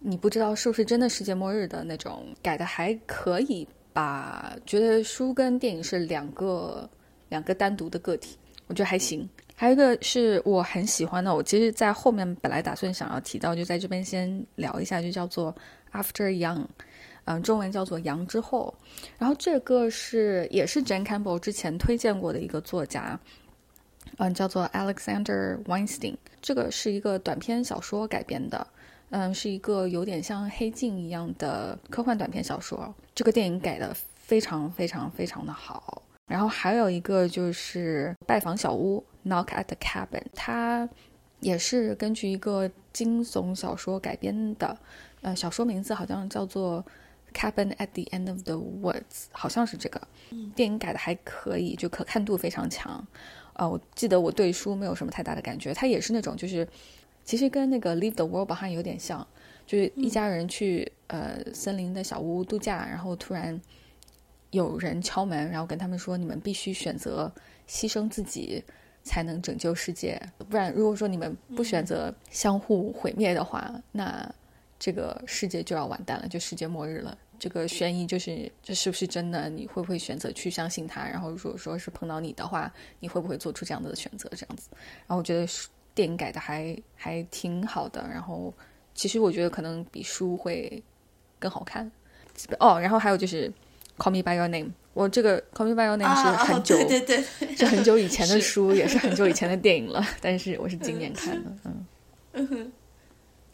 [0.00, 4.54] 你不知道是不是真的世界末日的那种改的还可以吧？
[4.64, 6.88] 觉得书跟电影是两个
[7.28, 9.28] 两个单独的个体，我觉得还行。
[9.56, 15.52] 还有一个是我很喜欢的，我其实，在后面本来打算想要提到，就在这边先聊一下，就叫做
[16.00, 16.58] 《After Young》，
[17.24, 18.72] 嗯，中文叫做《羊之后》。
[19.18, 23.18] 然后这个是也是 Jane Campbell 之前推荐过的一个作家，
[24.18, 26.14] 嗯，叫做 Alexander Weinstein。
[26.40, 28.64] 这个是一个短篇小说改编的。
[29.10, 32.94] 嗯，是一个有点像黑镜一样的科幻短篇小说。
[33.14, 36.02] 这个电影改的非常非常非常的好。
[36.26, 40.86] 然后还有一个就是《拜访小屋》（Knock at the Cabin），它
[41.40, 44.76] 也是根据一个惊悚小说改编的。
[45.22, 46.84] 呃，小说名字好像叫做
[47.34, 48.92] 《Cabin at the End of the Woods》，
[49.32, 49.98] 好像是这个。
[50.54, 53.02] 电影改的还可以，就可看度非常强。
[53.54, 56.68] 呃，我记得我对书没有什么太大的感觉，它也是那种就是。
[57.28, 59.28] 其实跟那个《Leave the World Behind》有点像，
[59.66, 63.60] 就是一家人去呃森林的小屋度假，然后突然
[64.50, 67.30] 有人敲门，然后跟他们说：“你们必须选择
[67.68, 68.64] 牺牲自己
[69.02, 74.26] 才能拯救世界，不然如果说你们不选择相互毁灭的话，那
[74.78, 79.50] 这个世界就要完蛋了，就世界末日了。”这个悬疑就是这是不是真的？
[79.50, 81.06] 你会不会选择去相信他？
[81.06, 84.30] 然后如果说是碰到你的话，你会不会做出这样的选择？
[84.34, 84.70] 这样子，
[85.06, 85.46] 然后我觉得。
[85.98, 88.54] 电影改的还还挺好的，然后
[88.94, 90.80] 其实我觉得可能比书会
[91.40, 91.90] 更好看
[92.60, 92.78] 哦。
[92.80, 93.48] 然后还有就是
[93.98, 100.00] 《Call Me by Your Name》，我这个《Call Me by Your Name》是很久，对对对，是很久以前的书，也是很久以前的 电影了。
[100.20, 101.86] 但是我是今年看的，嗯
[102.34, 102.72] 嗯哼。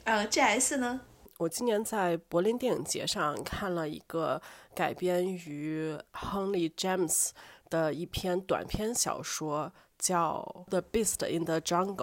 [0.05, 1.01] 呃，G S 呢？
[1.39, 4.43] 我今年在柏林电影节上看了一个
[4.75, 7.33] 改编于亨利·詹姆斯
[7.71, 11.97] 的一篇短篇小说，叫《The Beast in the Jungle》。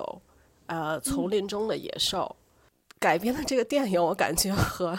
[0.71, 2.33] 呃，丛林中的野兽
[2.97, 4.97] 改编的这个电影，我感觉和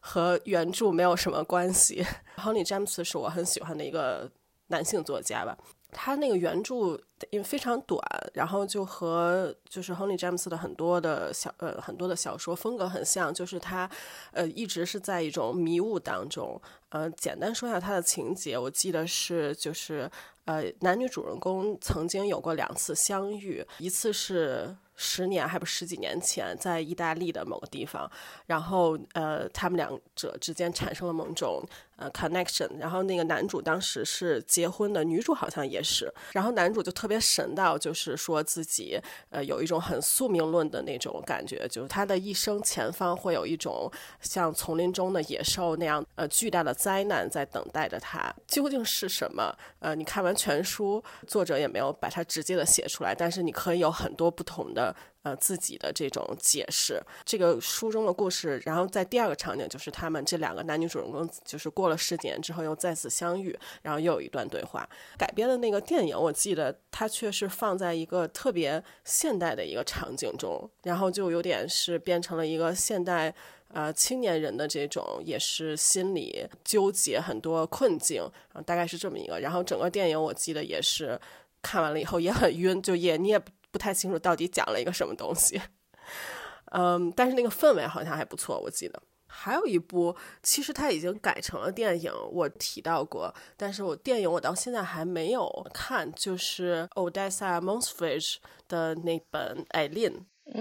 [0.00, 2.02] 和原著没有什么关系。
[2.36, 4.30] 亨利·詹姆斯是我很喜欢的一个
[4.68, 5.54] 男性作家吧。
[5.92, 8.00] 他那个原著因为非常短，
[8.32, 13.90] 然后就和就是亨利·詹姆斯的很多的小呃很多的小说风格很像，就是他
[14.32, 16.58] 呃一直是在一种迷雾当中。
[16.90, 20.10] 呃，简单说一下他的情节，我记得是就是。
[20.46, 28.10] 呃，男女主人公曾经有过两次相遇，一次是十年还不十几年前，在意大利的某个地方，
[28.46, 31.62] 然后呃，他们两者之间产生了某种。
[32.00, 38.98] 呃，connection，然后那个男主当时是结婚的，女主好像也是，然后男主就特别神到，就是说自己
[39.28, 49.54] 呃有一种很宿命论的那种感觉，就是他的一生前方会有一种像丛林中的野兽那样呃巨大的灾难在等待着他，究竟是什么？
[49.80, 54.96] 呃，你看完全书，作者也没有把它直接的写出来，但是你可以有很多不同的。
[55.22, 64.88] 呃，自己的这种解释，这个书中的故事，然后在第二个场景就是他们这两个男女主人公，就是过了十几年之后又再次相遇，然后又有一段对话。
[65.18, 73.34] 改编的那个电影，我记得它却是放在一个特别现代的一个场景中，然后就有点是变成了一个现代
[73.72, 79.40] 呃青年人的这种也是心理纠结很多困境啊，大概是这么一个。
[79.40, 81.20] 然后整个电影我记得也是
[81.62, 83.40] 看完了以后也很晕，就也你也。
[83.72, 85.62] 不太清楚到底讲了一个什么东西，
[86.74, 89.00] 嗯，但是那个氛围好像还不错，我记得。
[89.28, 100.10] 还有一部，其实它已经改成了电影，我提到过，但是我电影我到现在还没有看，就是 Odessa Monsfish 的那本《艾琳》。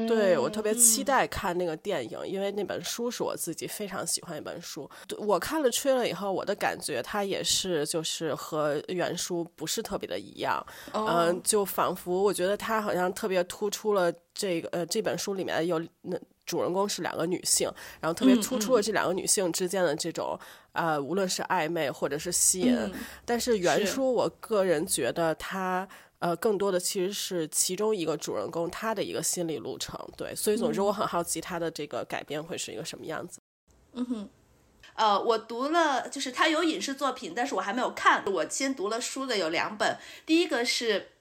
[0.08, 4.89] 对我特别期待看那个电影，因为那本书是我自己非常喜欢一本书。
[5.17, 20.39] 我看了吹了以后，我的感觉它也是就是和原书不是特别的一样，嗯，就仿佛我觉得它好像特别突出了这个呃这本书里面有那主人公是两个女性，然后特别突出了这两个女性之间的这种
[20.73, 22.78] 呃无论是暧昧或者是吸引，
[23.25, 25.88] 但是原书我个人觉得它。
[26.19, 33.39] 呃，更多的其实是其中一个主人公他的一个心理路程，对，所以总之我很好奇他的这个改编会是一个什么样子。
[33.93, 34.29] 嗯哼，
[34.95, 38.21] 呃，我读了，就是他有影视作品，但是我还没有看。
[38.25, 41.12] 我先读了书的有两本，第一个是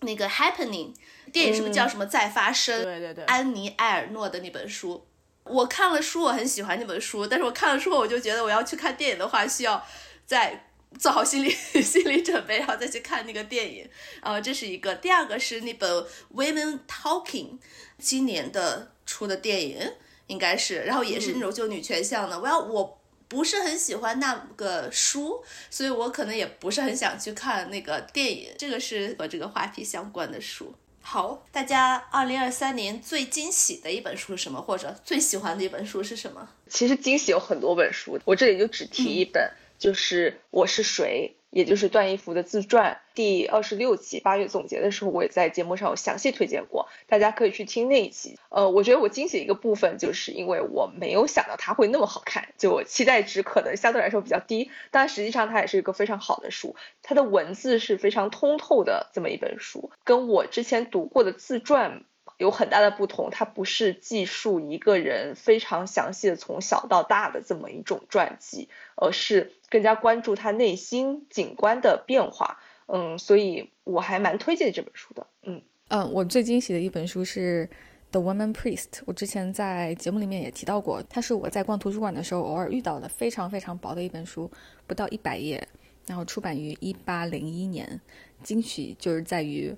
[0.00, 0.94] 那个《Happening》，
[1.32, 2.80] 电影是不是叫什么《再发生》？
[2.84, 5.06] 对对对，安妮埃尔诺的那本书。
[5.44, 9.82] 我看了书，我很喜欢那本书，但是我看了书后，我就觉得我要去看电影的话，需要
[10.26, 10.68] 在。
[10.98, 11.50] 做好心理
[11.82, 13.88] 心理准备，然后再去看那个电影。
[14.20, 14.94] 呃，这是一个。
[14.94, 15.90] 第二个是那本
[16.34, 17.50] 《Women Talking》，
[17.98, 19.92] 今年的出的电影
[20.26, 22.40] 应该是，然后也是那种就女权向的。
[22.40, 28.50] 我要我不是很喜欢那个书，所以我可能也不是很想去看那个电影。
[28.58, 30.74] 这个是和这个话题相关的书。
[31.04, 34.62] 好，大家二零二三年最惊喜的一本书是什么？
[34.62, 36.48] 或者最喜欢的一本书是什么？
[36.68, 39.50] 其实惊喜有很多本书，我这里就只提一本。
[39.82, 48.38] 就是我是谁，也就是段义孚的自传第二十六期八月总结的时候，我也在节目上有详细推荐过，大家可以去听那一期。
[48.50, 62.04] 呃，我觉得我惊喜一个部分，就是因为我没有想到它会那么好看，就我期待值可能相对来说比较低，但实际上它也是一个非常好的书，它的文字是非常通透的这么一本书，跟我之前读过的自传。
[62.38, 72.58] 有很大的不同，它不是记述一个人非常详细的从小到大的这么一种传记，而是更加关注他内心景观的变化。
[72.88, 75.26] 嗯，所以我还蛮推荐这本书的。
[75.44, 77.66] 嗯嗯，我最惊喜的一本书是
[78.10, 84.50] 《The Woman Priest》，我之前在节目里面也提到过，它是我在逛图书馆的时候偶尔遇到的，非常非常薄的一本书，
[84.86, 85.66] 不到一百页，
[86.06, 87.98] 然后出版于一八零一年。
[88.42, 89.74] 惊喜就是在于。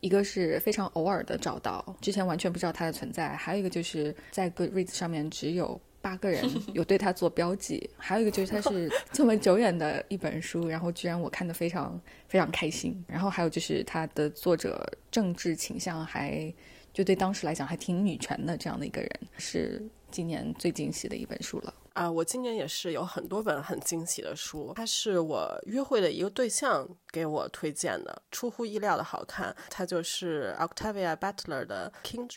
[0.00, 16.52] 一个是非常偶尔的找到，之前完全不知道它的存在；还有一个就是在 Goodreads 上面只有八个人 有对他做标记；还有一个就是他是 这么久远的一本书，然后居然我看的非常非常开心；然后还有就是他的作者政治倾向还
[16.92, 21.74] 就对当时来讲还挺女权的这样的一个人，是今年最惊喜的一本书了。
[21.94, 29.54] 啊，我今年也是有很多本很惊喜的书，它是我约会的一个对象给我推荐的，出乎意料的好看。
[29.68, 32.28] 它就是 Octavia Butler 的《Kindred》，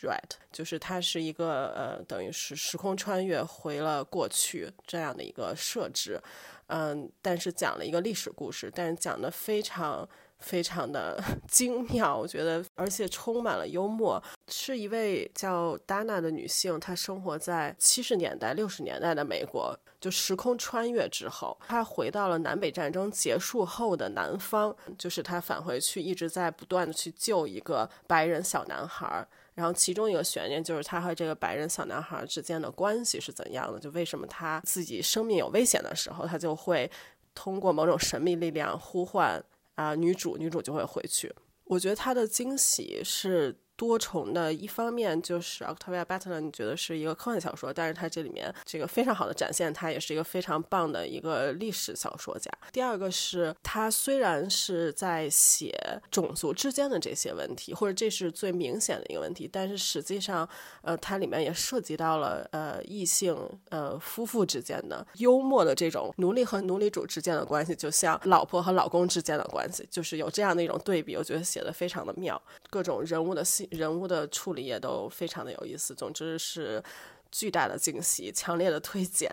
[0.50, 6.20] 就是它是一个呃，等于是时空穿越回了过去这样的一个设置，
[6.66, 10.08] 嗯，但是讲了一个历史故事，但是讲的非常。
[10.42, 14.22] 非常的 精妙，我觉得，而且充满了幽默。
[14.48, 29.26] 是一位叫 Dana 的女性，她生活在七十年代、六十年代的美国，就时空穿越之后，她回到了南北战争结束后的南方，就是她返回去，一直在不断的去救一个白人小男孩。
[29.54, 33.78] 然后其中一个悬念就是她和这个白人小男孩之间的关系是怎样的？
[33.78, 36.90] 就为什么她自己生命有危险的时候，她就会
[37.34, 39.42] 通过某种神秘力量呼唤。
[39.74, 41.34] 啊，女主女主就会回去。
[41.64, 43.58] 我觉得她的惊喜是。
[43.82, 52.48] 多重的，一方面就是 Octavia Butler，你觉得是一个科幻小说，但是它这里面这个非常好的展现，它也是一个非常棒的一个历史小说家。
[52.72, 55.76] 第二个是，他虽然是在写
[56.12, 60.48] 种族之间的这些问题，或者这是最明显的一个问题，但是实际上，
[60.82, 63.36] 呃，它里面也涉及到了呃异性
[63.70, 72.40] 呃夫妇之间的幽默的这种奴隶和奴隶主之间的关系，就像老婆和老公之间的关系，就是有这样的一种对比，我觉得写的非常的妙，
[72.70, 73.68] 各种人物的戏。
[73.72, 76.82] 人物的处理也都非常的有意思，总之是
[77.30, 79.30] 巨大的惊喜，强烈的推荐。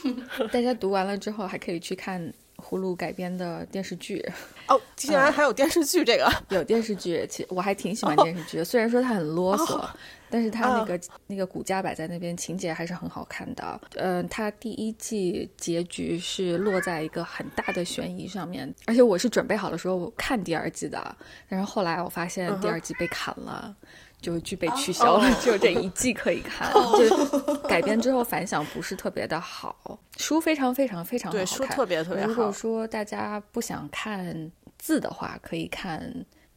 [0.50, 4.24] 大家读完了之后，还可以去看葫芦改编的电视剧。
[4.68, 6.30] 哦， 竟然还有电视剧这个？
[6.48, 9.86] 有电视剧，其实我还挺喜欢电视剧的，虽然说它很啰嗦，
[10.34, 13.80] 但是它那个那个骨架摆在那边，情节还是很好看的。
[13.94, 21.16] 嗯，它第一季结局是落在一个很大的悬疑上面，而且我是准备好的时候看第二季的，
[21.48, 23.76] 但是后来我发现第二季被砍了。
[24.20, 26.72] 就剧被取消了， 只有这一季可以看。
[26.72, 31.44] 就改编之后反响不是特别的好，书非常非常非常好看。
[31.44, 32.28] 对，书特别特别好。
[32.28, 36.10] 如果说大家不想看字的话，可以看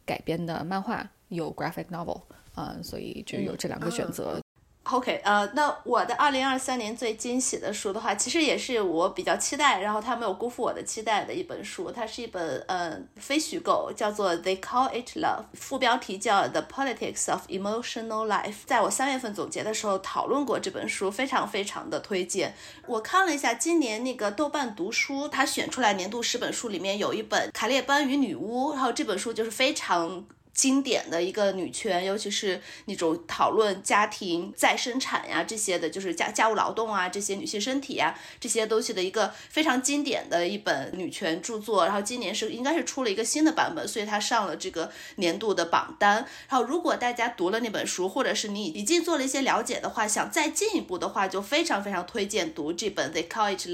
[0.06, 2.22] 改编的漫画，有 graphic novel
[2.58, 4.42] 啊，所以就有这两个选择。
[4.90, 11.92] OK，呃，那我的二零二三年最惊喜的书的话，其实也是我比较期待，然后它没有辜负我的期待的一本书。
[11.92, 18.54] 它是一本呃非虚构，叫做《They Call It Love》，副标题叫《The Politics of Emotional Life》。
[18.66, 22.56] 在我三月份总结的时候讨论过这本书，非常非常的推荐。
[22.88, 30.26] 我看了一下今年那个豆瓣读书，它选出来年度十本书里面有一本《卡列班与女巫》，然后这本书就是非常。
[30.58, 41.86] 经典的一个女权，尤其是那种讨论家庭再生产呀这些的，就是家家务劳动啊这些女性身体呀这些东西的一个非常经典的一本女权著作。
[41.86, 46.26] 然后今年是应该是出了一个新的版本，所以它上了这个年度的榜单。
[46.50, 53.74] 然后如果大家读了那本书，或者是你已经做了一些了解的话，想再进一步的话，就非常非常推荐读这本《They Call It Love》。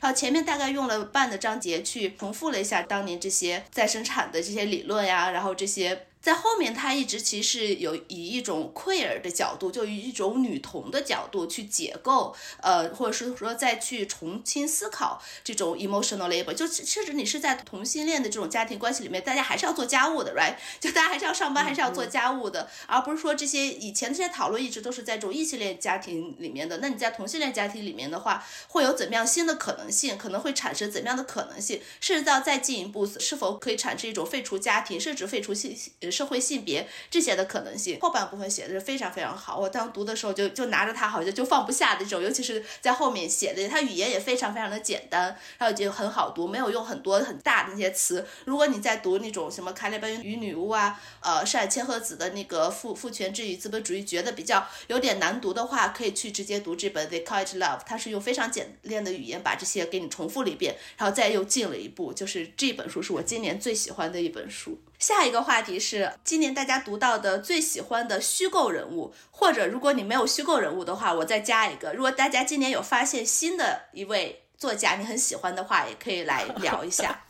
[0.00, 6.06] 然后前面大概用了半的章节去重复了一下当年这些再生产的这些理论呀，然后这些。
[6.24, 20.54] 在后面，他一直其实有以一种 queer 的角度，就以一种女同的角度去解构，呃，或者是说再去重新思考这种 emotional labor，就甚至你是在同性恋的这种家庭关系里面，大家还是要做家务的，right？
[20.80, 26.78] 就大家还是要上班，还是要做家务的，而不是说这些以前这些讨论一直都是在这种异性恋家庭里面的。
[26.78, 30.16] 那你在同性恋家庭里面的话，会有怎么样新的可能性？
[30.16, 31.82] 可能会产生怎么样的可能性？
[32.00, 36.13] 甚至到再进一步，是否可以产生一种废除家庭，甚至废除性呃。
[36.14, 39.58] 社会性别这些的可能性，后半部分写的是非常非常好。
[39.58, 48.24] 我当读的时候就就拿着它，好像就放不下的这种，尤其是在后面写的，它语言也非常非常的简单，然后就很好读，没有用很多很大的那些词。
[48.44, 64.78] 如果你在读那种什么卡列班与女巫啊，呃，上海千鹤子的那个父父权制与资本主义，觉得比较有点难读的话，可以去直接读这本《They Call It Love》，它是用非常简练的语言把这些给你重复了一遍，然后再又进了一步，就是这本书是我今年最喜欢的一本书。
[65.04, 71.92] 下一个话题是今年大家读到的最喜欢的虚构人物，或者如果你没有虚构人物的话，我再加一个。
[71.92, 77.22] 如果大家今年有发现新的一位作家你很喜欢的话，也可以来聊一下。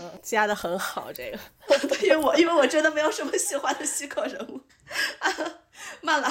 [0.00, 1.38] 嗯， 加的很好，这个，
[2.02, 4.58] 因为我因为我真的没有什么喜欢的虚构人物。
[5.18, 5.28] 啊
[6.00, 6.30] 慢了，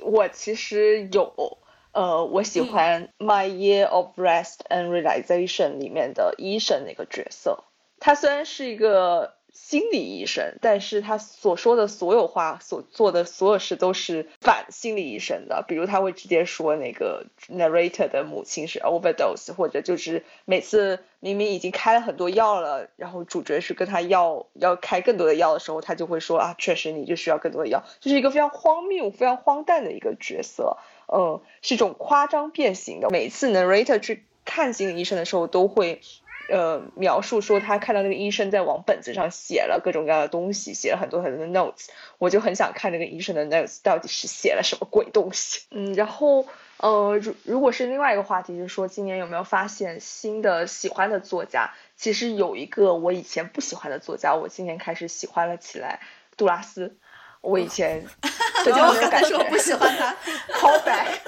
[0.00, 1.58] 我其实有，
[1.90, 7.64] 呃，我喜欢《My Year of Rest and Realization》里面的医生那个角色，
[7.98, 9.39] 他虽然是一个。
[9.52, 15.64] 心理医生，但是他所说的所有话，所做的所有事都是反心理医生的。
[15.66, 30.78] 比如他会直接说那个 narrator 的母亲是 overdose，或者就是每次明明已经开了很多药了，然后主角是跟他要要开更多的药的时候，他就会说啊，确实你就需要更多的药，就是一个非常荒谬、非常荒诞的一个角色。
[31.12, 33.10] 嗯，是一种夸张变形的。
[33.10, 36.00] 每次 narrator 去看心理医生的时候，都会。
[36.50, 41.86] 呃，描述说他看到那个医生在往本子上写了各种各样的东西，写了很多很多的 notes，
[42.18, 45.62] 我就很想看那个医生的 notes 到底是写了什么鬼东西。
[45.72, 46.46] 嗯，然后
[46.78, 51.70] 呃，如如果是另外一个话题，就是说今年有没有发现新的喜欢的作家？
[51.96, 56.00] 其实有一个我以前不喜欢的作家，我今年开始喜欢了起来，
[56.36, 56.96] 杜拉斯。
[57.42, 58.04] 我以前
[58.64, 60.14] 对他没有感觉，我不喜欢他，
[60.52, 61.18] 好白。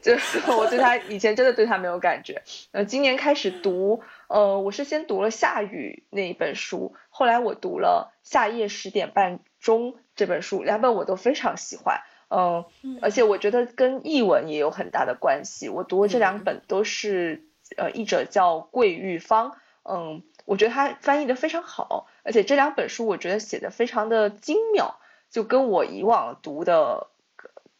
[0.00, 2.40] 就是我对他以前真的对他没有感觉，
[2.72, 12.64] 呃，今年开始读，呃，我是先读了《夏雨》那一本书，后来我读了《夏夜十点半钟》这本书，两本我都非常喜欢，嗯，
[13.02, 15.68] 而且我觉得跟译文也有很大的关系。
[15.68, 17.42] 我读这两本都是，
[17.76, 27.08] 呃，译者叫桂玉芳，嗯，我觉得他翻译的非常好，而且这两本书我觉得写的非常的精妙，就跟我以往读的。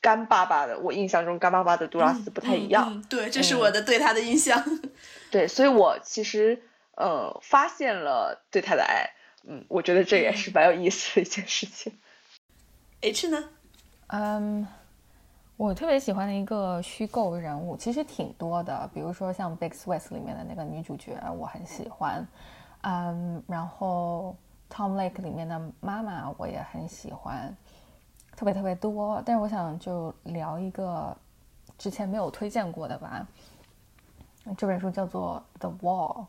[0.01, 3.03] 干巴巴的，我印象中干巴巴的杜拉斯不太一样。
[3.09, 4.62] 对，这是我的对他的印象。
[5.30, 6.62] 对，所以我其实
[6.96, 9.09] 呃发现了对他的爱，
[9.44, 11.92] 嗯，我觉得这也是蛮有意思的一件事情。
[13.03, 13.44] H 呢？
[14.09, 14.66] 嗯，
[15.57, 22.26] 我特别喜欢的一个虚构人物，其实挺多的，比如说像《Big Swiss》里面的那个女主角，我很喜欢。
[22.82, 24.34] 嗯，然后
[24.74, 27.55] 《Tom Lake》里面的妈妈，我也很喜欢。
[28.41, 31.14] 特别特别多，但是我想就聊一个
[31.76, 33.28] 之前没有推荐过的吧。
[34.57, 36.22] 这本书叫做《The Wall》，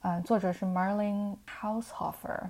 [0.00, 2.48] 嗯，作者是 Marlene Haushofer，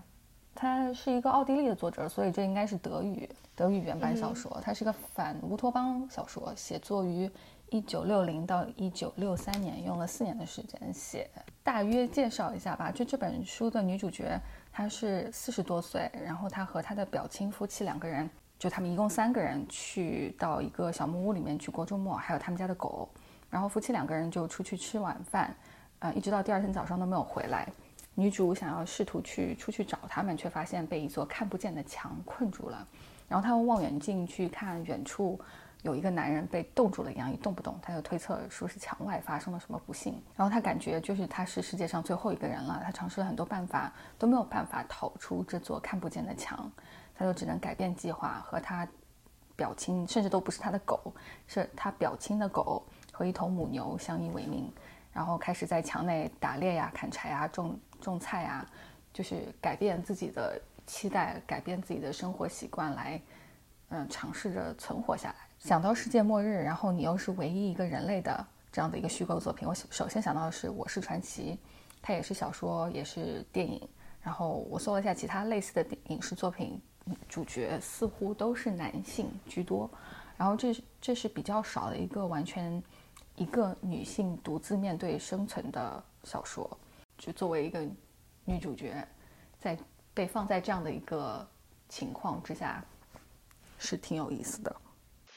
[0.55, 4.61] 他是一个奥地利的作者，所以这应该是德语德语原版小说。
[4.63, 7.29] 它是个反乌托邦小说，写作于
[7.71, 11.29] 一九六零到一九六三年，用了四年的时间写。
[11.65, 14.41] 大约介绍一下吧，就这本书的女主角，
[14.71, 18.31] 她是四十多岁，然后她和她的表亲夫妻两个人。
[18.65, 23.07] 就他们一共三个人去到一个小木屋里面去过周末，还有他们家的狗，
[23.51, 25.55] 然后夫妻两个人就出去吃晚饭，
[25.99, 27.69] 呃，一直到第二天早上都没有回来。
[28.15, 32.89] 女主想要试图去出去找他们，却发现被一座看不见的墙困住了。
[33.29, 35.39] 然后她用望远镜去看远处，
[35.83, 46.73] 有一个男人被冻住了一样一动不动，她就推测说是墙外发生了什么不幸，然后她感觉就是他是世界上最后一个人了，她尝试了很多办法都没有办法逃出这座看不见的墙，
[47.15, 48.87] 他就只能改变计划，和他
[49.57, 51.13] 表亲甚至都不是他的狗，
[51.47, 54.73] 是他表亲的狗和一头母牛相依为命，
[55.13, 58.67] 然后开始在墙内打猎呀、砍柴呀、种种菜呀，
[59.13, 63.21] 就是改变自己的期待，改变自己的生活习惯来。
[63.91, 65.37] 嗯，尝试着存活下来。
[65.59, 71.53] 想到世界末日，然后你又是唯一一个人类的这样的一个虚构作品，我首先想到的是《我是传奇》，
[72.03, 73.87] 它也是小说，也是电影。
[74.21, 76.81] 然后我搜了一下其他类似的影视作品，
[77.29, 79.91] 主角似乎都是男性居多。
[80.37, 82.83] 然后这这是比较少的一个完全
[83.37, 86.79] 一个女性独自面对生存的小说，
[87.19, 87.81] 就作为一个
[88.45, 89.07] 女主角，
[89.59, 89.79] 在
[90.13, 91.47] 被放在这样的一个
[91.89, 92.85] 情况之下。
[93.77, 94.75] 是挺有意思的，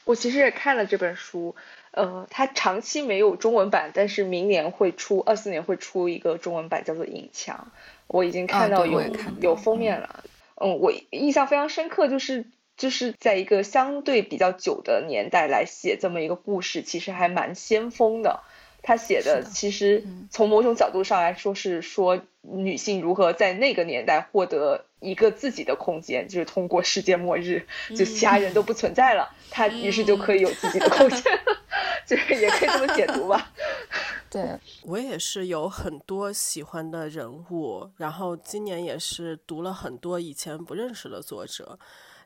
[0.04, 1.54] 我其实也看了这本书，
[1.90, 7.68] 呃，它长期没有中文版，但是明年会出，二四年会出一个中文版，叫做《影墙》，
[8.06, 9.02] 我已经看到有
[9.42, 10.30] 有封面了，嗯，
[10.60, 12.46] 嗯我印象非常深刻，就是
[12.76, 18.42] 就是在一个相对比较久的年代来写这么一个故事，其实还蛮先锋的。
[18.82, 31.22] 他写的其实从某种角度上来说是说女性如何在那个年代获得一个自己的空间，就是通过世界末日，就其他人都不存在了，她于是就可以有自己的空间，
[32.06, 33.52] 就是也可以这么解读吧。
[34.30, 34.42] 对
[34.84, 41.78] 我也是有很多喜欢的人物，然后今年也是读了很多以前不认识的作者。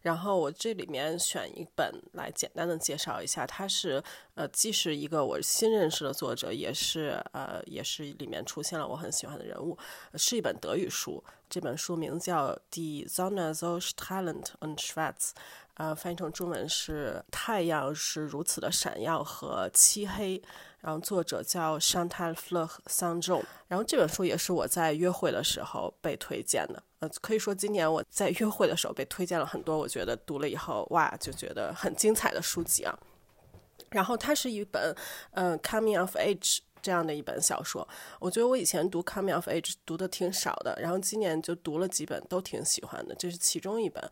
[0.03, 4.03] 然后我这里面选一本来简单的介绍一下，它是
[4.35, 9.79] 呃既是一个我新认识的作者，也是呃也是里面出现了我很喜欢的人物，
[10.15, 11.23] 是一本德语书。
[11.49, 15.15] 这本书名叫《Die Sonne so s t r a l e n t und schwarz》，
[15.75, 20.43] 呃翻译成中文是“太阳是如此的闪耀和漆黑”。
[20.83, 26.83] 然后作者叫 Chantal Fleur Sanjon，然后这本书也是我在约会的时候被推荐的。
[26.99, 32.99] 呃，可以说今年我在约会的时候被推荐了很多，我觉得读了以后哇，就觉得很精彩的书籍啊。
[33.91, 34.93] 然后它是一本
[35.35, 37.87] 嗯 coming of age 这样的一本小说，
[38.19, 43.15] 我觉得我以前读 coming of age 读的挺少的，然后今年就读了几本，都挺喜欢的。
[43.15, 44.03] 这是其中一本，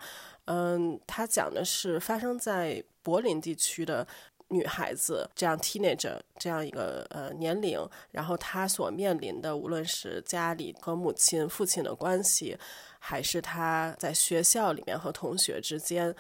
[0.45, 4.07] 嗯，它讲的是发生在柏林地区的。
[4.53, 7.79] 女孩子这样 teenager 这样一个呃年龄，
[8.11, 12.59] 然后她所面临的，无论是家里和母亲、父亲的关系，
[12.99, 16.13] 还是她在学校里面和同学之间，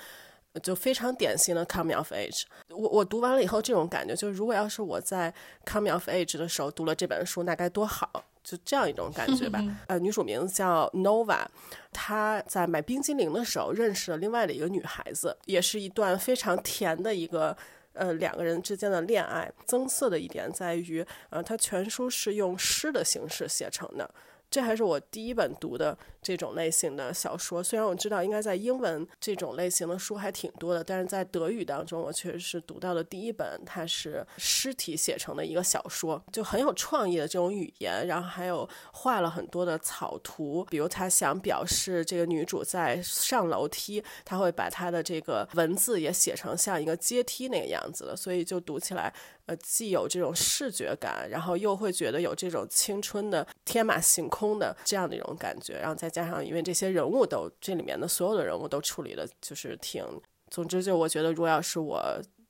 [0.62, 2.42] 就非常典型的 coming of age。
[2.68, 5.32] 我我读完了以后，这种感觉就是，如果要是我在
[5.64, 8.24] coming of age 的时候读了这本书，那该多好！
[8.42, 9.62] 就这样一种感觉吧。
[9.86, 11.44] 呃，女主名字叫 Nova，
[11.92, 17.57] 她在买冰激凌的时候认识了另外的一个女孩子，也是一段非常甜的一个。
[17.92, 24.09] 呃，两个人之间的恋爱，增色的一点在于，呃，它全书是用诗的形式写成的。
[24.51, 27.62] 这还是我第一本读的这种类型的小说。
[27.62, 40.66] 虽然我知道应该在英文这种类型的书还挺多的，但是在德语当中，我确实是读到的第一本，它是尸体写成的一个小说，就很有创意的这种语言，然后还有画了很多的草图。
[40.68, 49.14] 比如他想表示这个女主在上楼梯，他会把他的这个文字也写成像一个阶梯那个样子的，所以就读起来。
[49.51, 60.05] 呃，既有这种视觉感，然后又会觉得有这种青春的天马行空的这样的一种感觉，然后再加上因为这些人物都这里面的所有的人物都处理的，就是挺，
[60.51, 62.01] 总之就我觉得，如果要是我。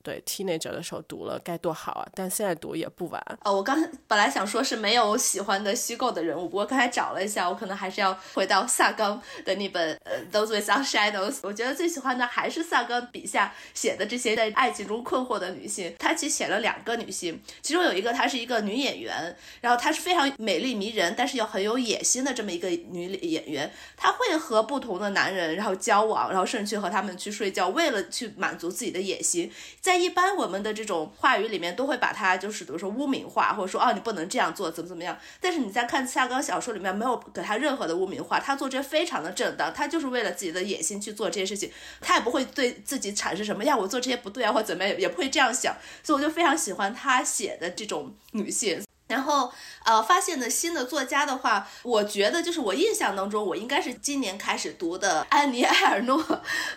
[0.02, 2.08] 对，teenager 的时候读了该多好啊！
[2.14, 3.22] 但现在读也不晚。
[3.44, 3.76] 哦，我刚
[4.06, 11.32] 本来想说是没有喜欢的虚构的人物，不过刚才找了一下，我可能还是要回到萨冈的那本呃《Those Without Shadows》。
[11.42, 15.94] 我觉得最喜欢的还是萨冈笔下写的这些在爱情中困惑的女性。
[15.98, 23.70] 他其实写了两个女性，其中有一个她是一个女演员，然后她是非常美丽迷人，但是又很有野心的这么一个女演员。
[23.96, 29.52] 她会和不同的男人然后交往，然后甚至去和他们去睡觉，为了去满足自己的野心。
[29.90, 35.18] 在一般我们的这种话语里面，都会把它就是比如说污名化，或者说哦你不能这样做，怎么怎么样。
[35.40, 45.74] 但是你在看夏刚小说里面，没有给他任何的污名化，他做这非常的正当，他就是为了自己的野心去做这些事情，他也不会对自己产生什么呀我做这些不对啊或怎么样，也不会这样想。
[46.04, 48.80] 所以我就非常喜欢他写的这种女性。
[49.10, 49.52] 然后，
[49.84, 56.24] 呃，发现的新的作家的话，我觉得就是我印象当中，我应该是今年开始读的安妮埃尔诺。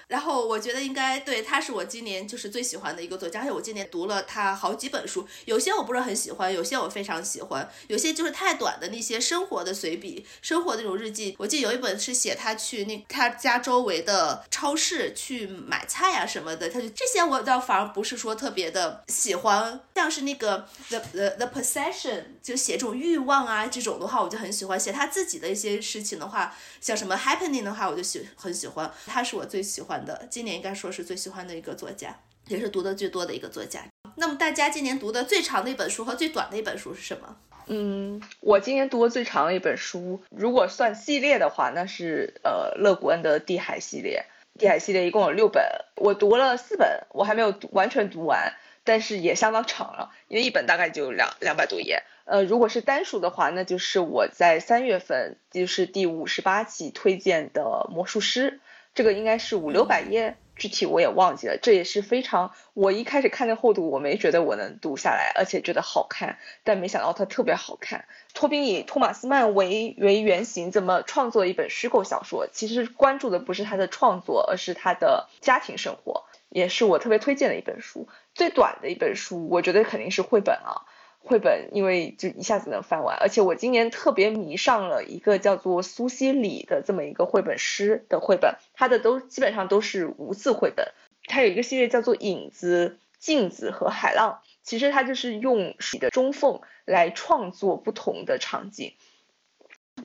[0.08, 11.36] 然后我觉得应该对，他是我今年就是最喜欢的一个作家，而且我今年读了他好几本书，有些我不是很喜欢，有些我非常喜欢，有些就是太短的那些生活的随笔、生活那种日记。
[11.38, 22.23] 我记得有一本是写他去那他家周围的超市去买菜啊什么的，他就这些我倒反而不是说特别的喜欢，像是那个 the the the possession。
[22.42, 24.80] 就写这种欲望啊，这种的话我就很喜欢。
[24.80, 28.92] 写他自己的一些事情的话，像什么 happening 的话，我就喜很喜欢。
[29.06, 33.86] 他是我最喜欢的，今年应该说是最喜欢的一个作家，也是读的最多的一个作家。
[34.16, 37.36] 那么大家今年读的最长的一本书和最短的一本书是什么？
[37.68, 44.26] 嗯，我今年读过最长的一本书，如果算系列的话，那是呃勒古恩的《地海》系列。
[44.60, 45.64] 《地海》系列一共有六本，
[45.96, 48.54] 我读了四本，我还没有读完全读完，
[48.84, 52.04] 但是也相当长了，因为一本大概就两两百多页。
[52.26, 58.62] 呃，如果是单数的话，那就是我在三月份，就是第五十八期推荐的魔术师，
[58.96, 61.58] 这个应该是五六百页，具体我也忘记了。
[61.62, 68.06] 这也是非常，我一开始看这厚度，我没觉得我能读下来，而且觉得好看，但没想到它特别好看。
[68.34, 72.48] 托宾以托马斯曼为为原型，怎么创作一本虚构小说？
[72.54, 78.08] 其实关注的不是他的创作，而是他的家庭生活，也是我特别推荐的一本书。
[78.34, 80.84] 最短的一本书，我觉得肯定是绘本啊。
[81.26, 90.92] 绘本，因为就一下子能翻完，而且我今年特别迷上了一个叫做苏西里的这么一个绘本师的绘本，他的都基本上都是无字绘本。
[91.26, 98.92] 他有一个系列叫做影子、镜子和海浪，其实他就是用水的中缝来创作不同的场景。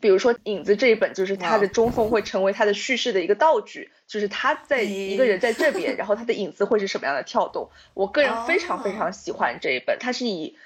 [0.00, 7.70] 比如说影子这一本，就是他的中缝会成为他的叙事的一个道具，就是他在一个人在这边，然后他的影子会是什么样的跳动。
[7.94, 10.56] 我个人非常非常喜欢这一本，它是以。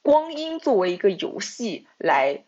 [0.00, 2.44] 光阴作为一个游戏来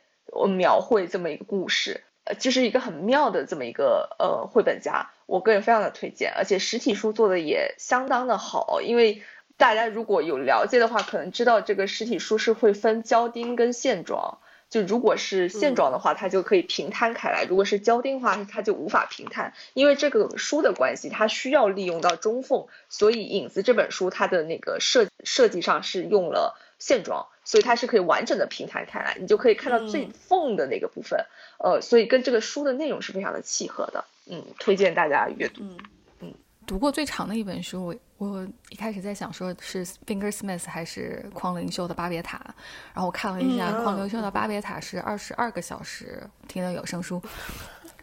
[0.56, 9.22] 描绘这么一个故事，呃，就是一个很妙的这么一个呃绘本家，我个人非常的推荐，而且实体书做的也相当的好，因为
[9.58, 14.38] 大家如果有了解的话，可能知道这个实体书是会分胶钉跟线装，
[14.70, 27.26] 就如果是线状的话，它就可以平摊开来；如果是胶钉的话，它就无法平摊，因为这个书的关系，它需要利用到中缝，所以影子这本书它的那个设设计上是用了线装。
[27.42, 31.24] 所以它是可以完整的平摊开来，你就可以看到最缝的那个部分，
[31.58, 35.62] 呃，所以跟这个书的内容是非常的契合的，嗯，推荐大家阅读。
[35.64, 35.76] 嗯，
[36.66, 42.38] 读过最长的一本书，我我一开始在想说是 Finger Smith 还是匡灵秀的《巴别塔》，
[42.94, 47.20] 然后我看了一下匡灵秀的《巴别塔》是二十二个小时听的有声书，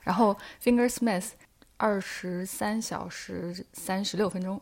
[0.04, 1.30] 然后 Finger Smith
[1.78, 4.60] 二十三小时三十六分钟，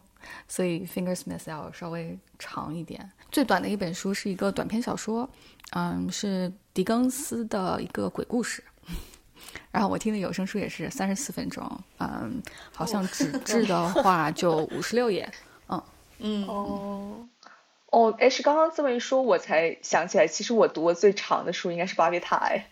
[0.47, 3.09] 所以 Finger Smith 要稍微长一点。
[3.31, 5.27] 最短的一本书是一个短篇小说，
[5.71, 8.63] 嗯，是狄更斯的一个鬼故事。
[9.75, 11.69] 然后我听的有声书也是三十四分钟，
[11.99, 12.41] 嗯，
[12.73, 15.29] 好像纸 质的话就五十六页。
[15.67, 15.83] 嗯
[16.19, 17.27] 嗯哦
[17.91, 22.65] 哦，哎，是刚刚这么一说，我才想起来，其实我读过最长的书应该是《巴别塔》，哎，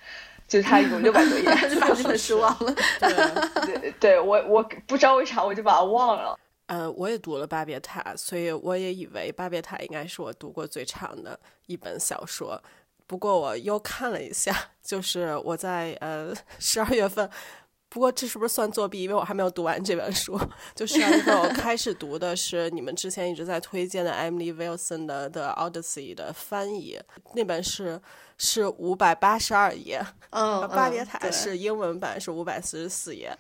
[0.48, 2.74] 就是它有六百多页， 就把这本书忘了。
[3.02, 6.40] 对对，我我不知道为啥，我就把它忘了。
[6.68, 12.62] 呃，我也读了《巴别塔》，所以我也以为《巴别塔》应该是我读过最长的一本小说。
[13.14, 14.52] 不过我又看了一下，
[14.84, 17.30] 就是我在呃十二月份，
[17.88, 19.04] 不过这是不是算作弊？
[19.04, 20.36] 因为我还没有读完这本书。
[20.74, 27.00] 就十二月份我开始读的是你们之前一直在推荐的 Emily Wilson 的《The Odyssey》的翻译，
[27.36, 28.02] 那本是
[28.40, 30.04] 是五百八十二页。
[30.32, 33.38] 嗯，《巴别塔》是英文版是五百四十四页，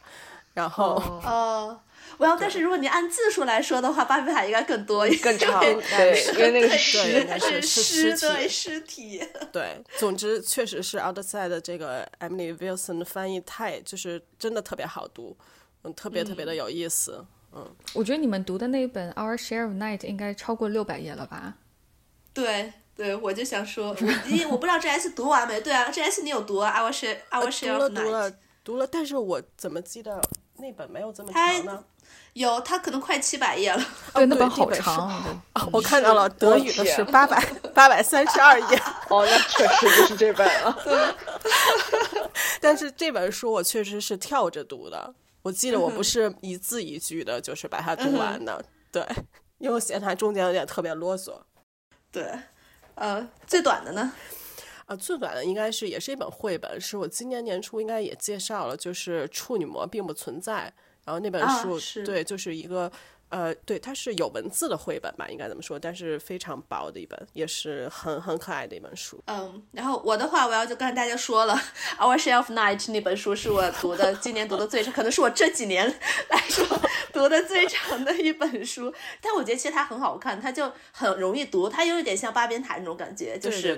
[0.54, 1.80] 然后哦。
[2.18, 9.22] 我要，但是如果你按字数来说的话，巴比塔应该更多，更长，对，因为那个是尸，它是尸，对，尸体。
[9.52, 15.36] 对，总之确实是 Outside 的这个 Emily Wilson 的翻译太，就是真的特别好读，
[15.84, 17.76] 嗯，特别特别的有意思，嗯。
[17.94, 21.56] 我觉得你们读的那一本 Our Share of Night 应该超过六百页了吧？
[22.34, 23.96] 对，对，我就想说，我
[24.52, 25.62] 我不知道 J S 读完没？
[25.62, 27.94] 对啊，J S 你有读 Our Share Our Share of Night？
[27.94, 28.32] 读了，读了，
[28.64, 30.22] 读了，但是我怎么记得
[30.58, 31.84] 那本没有这么长呢？
[32.34, 33.86] 有，它可能快七百页了。
[34.16, 35.42] 对，那本好长。
[35.72, 37.40] 我看到了，德语的是八百
[37.74, 38.82] 八百三十二页。
[39.10, 40.76] 哦，那确实就是这本了。
[42.60, 45.14] 但是这本书我确实是跳着读的。
[45.44, 48.64] 我记得我不是一字一句的，就是把它读完的。
[48.92, 49.06] 对，
[49.60, 51.34] 因为我嫌它中间有点特别啰嗦。
[52.12, 52.32] 对，
[52.96, 54.14] 呃，最短的呢？
[54.86, 60.74] 啊，最短的应该是也是一本绘本，是我今年年初应该也介绍了，就是处女膜并不存在。
[61.06, 62.92] 然后那本书，对，就是一个
[63.30, 65.78] 呃，对，它是有文字的绘本吧，应该怎么说？
[65.80, 69.20] 但是非常薄的一本，也是很很可爱的一本书。
[69.26, 71.56] 嗯，然后我的话，我要就跟大家说了，
[71.98, 75.88] 《Our Share of Night》那本书是我读的，今年读的最长，可能是我这几年
[76.30, 76.64] 来说
[77.12, 78.94] 读的最长的一本书。
[79.20, 83.76] 但我觉得其实它很好看，它就很容易读，它有一点像八边塔那种感觉，就是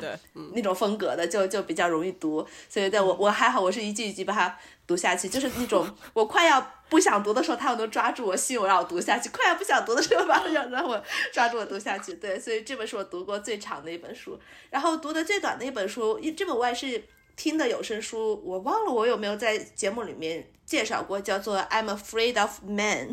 [0.54, 2.46] 那种风格的，就就比较容易读。
[2.70, 4.58] 所以在我我还好，我是一句一句把它。
[4.88, 11.02] 读下去就是那种 我快要不想读的时候，他又能抓住我心，我让我读下去；快要不想读的时候，把让让我
[11.34, 12.14] 抓住我读下去。
[12.14, 14.40] 对，所以这本是我读过最长的一本书。
[14.70, 17.04] 然后读的最短的一本书，这本我也是
[17.36, 23.08] 听的有声书，我忘了我有没有在节目里面介绍过，叫做《I'm Afraid of Men》。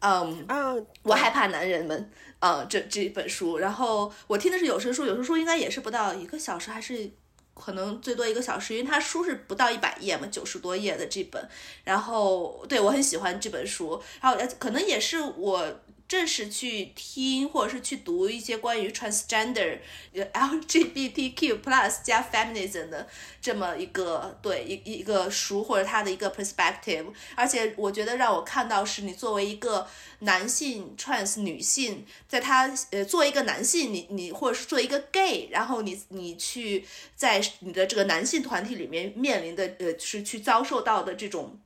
[0.00, 2.10] 嗯，我害怕男人们。
[2.40, 7.10] 嗯，这这本书，然后我听的是有声书，有声书应该也是不到一个小时，还是？
[7.54, 11.48] 可能最多一个小时，因为它书是不到一百页嘛，九十多页的这本。
[11.84, 15.80] 然后，对我很喜欢这本书，然后可能也是我。
[16.14, 19.80] 正式去听或者是去读一些关于 transgender、
[20.14, 23.08] LGBTQ plus 加 feminism 的
[23.42, 29.88] 这么一个对一一个书或者他的一个 perspective，而且我觉得让我看到是你作为一个
[30.20, 36.86] 男性 trans 女性，在他呃作为一个男性，你你或者是作为一个 gay，然后你你去
[37.16, 41.58] 在你的这个男性团体里面面临的呃是去遭受到的这种。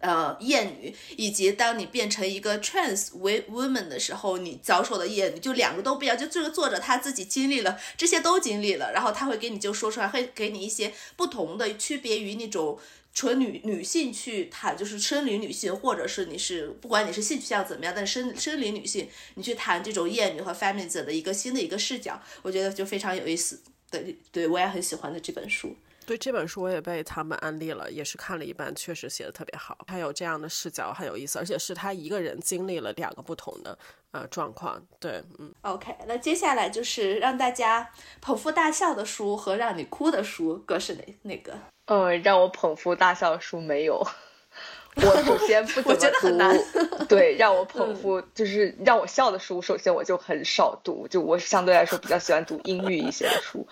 [0.00, 6.16] 呃，厌女，以及当你变成一个 trans woman 的时候，你遭受的厌女，就两个都不一样。
[6.16, 12.78] 就这个作者他自己经历了这些都经历了，然后他会给你就说出来，会给你一些不同的区别于那种
[13.12, 23.60] 纯女女性去谈，就是生理女性，或者是你是不管你是性取向怎么样，但生生理女性，你去谈这种厌女和 feminism 的一个新的一个视角，我觉得就非常有意思。
[23.90, 25.74] 对，对我也很喜欢的这本书。
[26.08, 29.76] 对这本书我也被他们安利了，也是看了一半，确实写的特别好。
[29.86, 33.78] 他有这样的视角，很有意思，而且是他一个人经历了两个不同的
[34.12, 34.82] 呃状况。
[34.98, 35.52] 对，嗯。
[35.60, 37.90] OK，那接下来就是让大家
[38.22, 41.58] 捧腹大笑的书和让你哭的书，各是哪哪个？
[41.84, 44.02] 呃，让我捧腹大笑的书没有。
[44.96, 53.64] 我首先不 怎么读， 对，让我捧腹就是让我笑的书，首先我就很少读，就我相对来说比较喜欢读英语一些的书。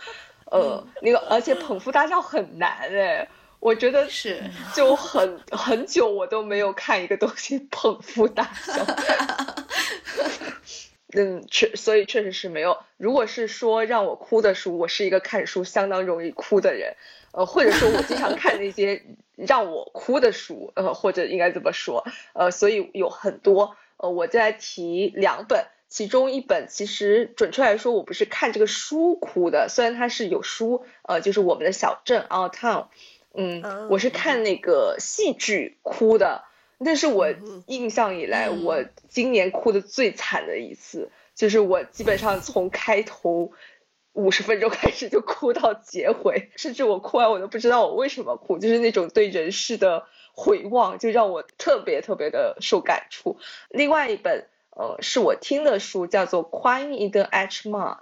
[0.51, 3.29] 呃，那个，而且捧腹大笑很难哎，
[3.61, 4.43] 我觉得是，
[4.75, 8.85] 就很很久我都没有看一个东西捧腹大笑。
[11.17, 12.77] 嗯，确，所以确实是没有。
[12.97, 16.95] 如果是说让我哭的书，我是一个看书相当容易哭的人，
[17.33, 19.03] 呃，或者说我经常看那些
[19.35, 25.65] 让我哭的书，呃，或者应该怎么说，呃，所以有很多，呃，我再提两本。
[25.97, 32.89] 其中一本其实准确来说，我不是看这个书哭的，虽然它是有书，呃，就是我们的小镇 Our Town，
[33.33, 36.45] 嗯，我是看那个戏剧哭的，
[36.77, 37.33] 那是我
[37.67, 43.53] 印象以来我今年哭的最惨的一次，就是我基本上从开头
[44.13, 53.39] 五十分钟开始就哭到结尾，甚至我哭完我都不知道我为什么哭，就是那种对人世的回望，就让我特别特别的受感触。
[53.71, 54.47] 另外一本。
[54.79, 57.97] 呃，是我听的书，叫做《Crying in the H Mart》，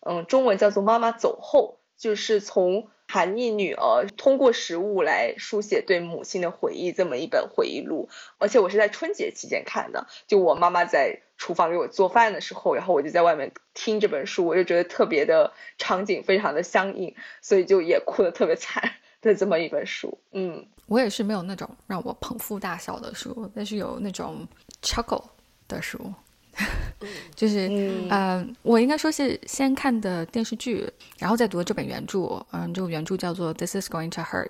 [0.00, 8.10] 嗯，中文叫做《妈妈走后》，就是从韩裔女儿通过食物来书写对母亲的回忆这么一本回忆录。
[8.36, 20.18] 而且我是在春节期间看的，就我妈妈在厨房给我做饭的时候，然后我就在外面听这本书，我就觉得特别的场景非常的相应，所以就也哭得特别惨的这么一本书。
[20.32, 24.46] 嗯，我也是没有那种让我捧腹大笑的书，但是有那种
[24.82, 25.24] chuckle。
[25.68, 26.12] 的书，
[27.36, 27.68] 就是
[28.10, 32.44] 嗯，我应该说是先看的电视剧，然后再读这本原著。
[32.50, 34.46] 嗯，这个原著叫做《This Is Going to Hurt》，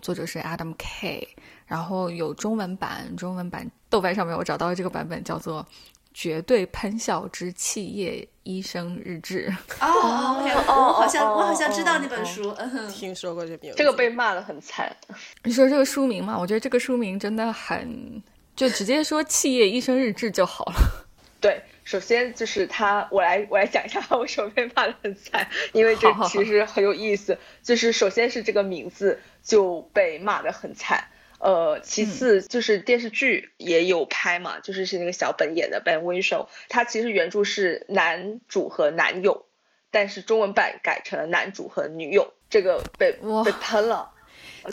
[0.00, 1.28] 作者是 Adam K。
[1.66, 5.62] 然后有中文版，中文版豆瓣上面我找到这个版本叫做
[6.14, 9.52] 《绝对喷笑之企业医生日志》。
[9.86, 12.56] 哦，OK，我好像我好像知道那本书，
[12.90, 13.70] 听说过这名。
[13.76, 14.96] 这个被骂的很惨。
[15.44, 16.38] 你说这个书名嘛？
[16.38, 18.22] 我觉得这个书名真的很。
[18.58, 21.06] 就直接说企业医生日志就好了。
[21.40, 27.38] 对，首先就是他，我来我来讲一下为什么被骂的很惨，因为这其实很有意思。
[27.62, 31.04] 就是首先是这个名字就被骂的很惨，
[31.38, 39.46] 呃，其次就是电视剧也有拍嘛，就是是那个小本演的 Ben Whishaw，他其实原著是男主和男友，
[39.92, 43.12] 但是中文版改成了男主和女友，这个被
[43.44, 44.10] 被喷了，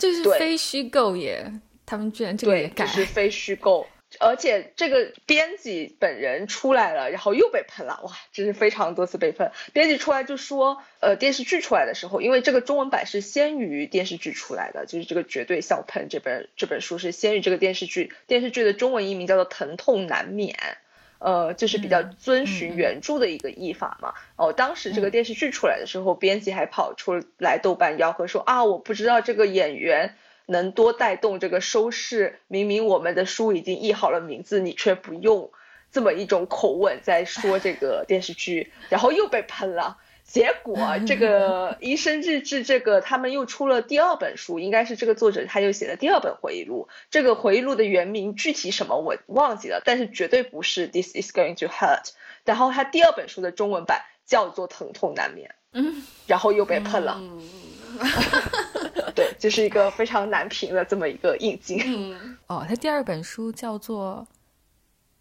[0.00, 1.48] 就是非虚构耶。
[1.86, 3.86] 他们居然这个也改，是非虚构，
[4.18, 9.50] 而且这个编辑本人出来了，然后又被喷了，哇，真是非常多次被喷。
[9.72, 20.54] 编辑出来就说，呃，电视剧出来的时候，因为这个中文版是先于电视剧出来的，就是这个绝对笑喷这本这本书是先于这个电视剧，电视剧的中文译名叫做《疼痛难免》，
[21.18, 24.14] 呃，就是比较遵循原著的一个译法嘛。
[24.36, 30.16] 哦，当时这个电视剧出来的时候，编辑还跑出来豆瓣吆喝说啊，我不知道这个演员
[30.46, 35.50] 能多带动这个收视，明明我们的书已经译好了名字，你却不用
[35.92, 39.98] 这么一种口吻在说这个电视剧，然后又被喷了。
[40.24, 40.76] 结果
[41.06, 46.88] 这个《医生日志》这个他们又出了第二本书，应该是这个作者他又写的第二本回忆录。
[47.12, 52.10] 这个回忆录的原名具体什么我忘记了，但是绝对不是 This is going to hurt。
[52.44, 57.20] 然后他第二本书的中文版叫做《疼痛难免》，嗯，然后又被喷了。
[59.16, 61.82] 对，就是一个非常难评的这么一个印记。
[62.46, 64.24] 哦，他第二本书叫做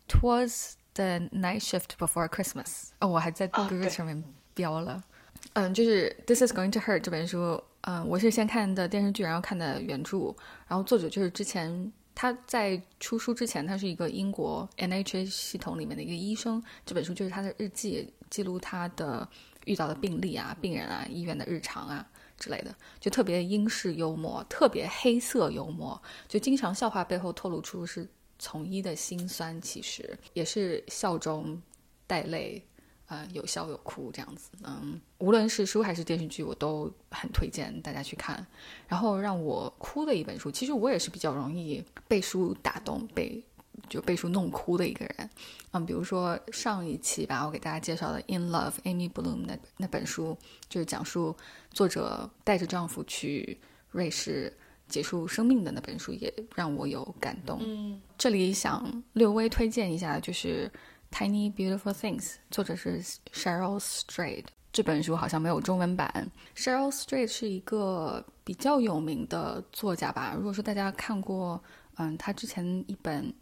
[0.14, 2.66] 《Twas the Night Shift Before Christmas》。
[3.00, 4.24] 哦，我还在 Google 上面。
[4.56, 5.04] 标了，
[5.52, 10.34] 嗯，就是《This Is Going to Hurt》这本书，嗯，我是先看的电视剧，然后看的原著，
[10.66, 19.28] 然后作者就是之前他在出书之前，他是一个英国 NHS 系统里面的一个医生，这本书就是他的日记，记录他的
[19.66, 28.07] 遇到的病例啊、病人啊、医院的日常啊之类的，就特别英式幽默，特别黑色幽默，就经常笑话背后透露出是
[28.39, 31.61] 从医的辛酸，其实也是笑中
[32.07, 32.63] 带泪。
[33.07, 38.43] 呃，有笑有哭这样子，嗯，无论是书还是电视剧，我都很推荐大家去看。
[38.88, 43.43] 然后让我哭的一本书，其实我也是比较容易被书打动、被
[43.89, 45.30] 就被书弄哭的一个人，
[45.71, 50.38] 嗯，比如说上一期吧，我给大家介绍的《In Love》Amy Bloom 那那本书，
[50.69, 51.36] 就是讲述
[51.71, 53.57] 作者带着丈夫去
[53.91, 54.51] 瑞士
[54.88, 57.59] 结束生命的那本书，也让我有感动。
[57.61, 60.71] 嗯，这里想略微推荐一下，就是。
[61.11, 63.01] Tiny Beautiful Things，作者是
[63.32, 64.43] Cheryl Strayed。
[64.73, 66.30] 这本书好像没有中文版。
[66.57, 70.34] Cheryl Strayed 是一个比较有名的作家吧？
[70.36, 71.63] 如果说大家看过，
[71.95, 73.34] 嗯，他之前一本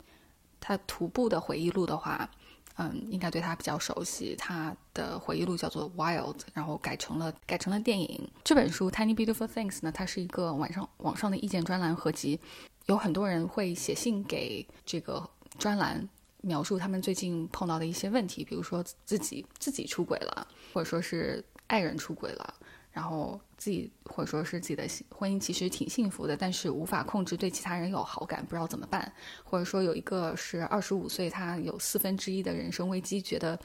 [0.65, 2.29] 他徒步的回忆录的话，
[2.77, 4.33] 嗯，应该对他比较熟悉。
[4.37, 8.31] 他的回忆录叫做 Wild，然后改成了改成了电影。
[8.45, 12.39] 这本书 Tiny Beautiful Things 呢，它是一个网上网上的意见专栏合集，
[12.85, 16.07] 有很多人会写信给这个专栏。
[16.45, 22.53] 描述他们最近碰到的一些问题，比如说自己自己出轨了，或者说是爱人出轨了，
[22.91, 29.09] 然后自己或者说是自己的婚姻其实挺幸福的，但是无法控制对其他人有好感，不知道怎么办。
[29.41, 33.57] 或者说有一个是二十五岁，他有四分之一的人生危机，觉得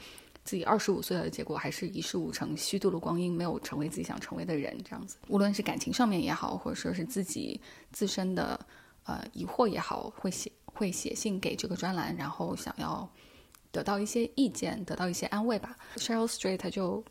[0.45, 5.17] 自己二十五岁了，结果还是一事无成，虚度了光阴，没有成为自己想成为的人，这样子。
[5.27, 7.59] 无论是感情上面也好，或者说是自己
[7.91, 8.57] 自身的
[9.03, 10.49] 呃疑惑也好，会写。
[10.71, 13.09] 会写信给这个专栏，然后想要
[13.69, 15.75] 得到一些意见，得到一些安慰吧。
[15.97, 17.03] Cheryl Street 就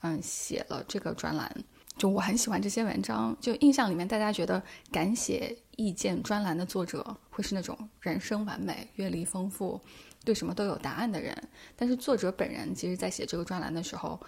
[0.00, 1.50] 嗯写了这个专栏，
[1.96, 3.36] 就我很喜欢这些文章。
[3.40, 9.80] 就印象里面，大家觉得敢写意见专栏的作者会是那种人生完美、阅历丰富、
[10.24, 11.36] 对什么都有答案的人。
[11.76, 14.20] 但是作者本人其实，在写这个专栏的时候，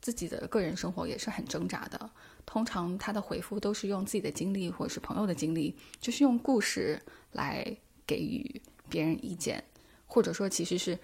[0.00, 2.10] 自己的个人生活也是很挣扎的。
[2.44, 7.00] 通常他的回复都是用自己的经历或者是朋友的经历，就是用故事
[7.32, 7.76] 来。
[8.06, 8.60] 给予
[8.90, 9.64] 别人意见，
[10.04, 10.98] 或者说其实是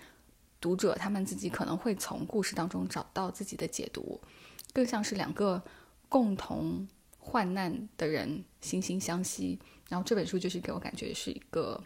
[0.60, 4.20] 读者他们自己可能会从故事当中找到自己的解读，
[4.74, 5.62] 更像是两个
[6.10, 6.86] 共同
[7.18, 9.58] 患难的人惺惺相惜。
[9.88, 11.82] 然后这本书就是给我感觉是一个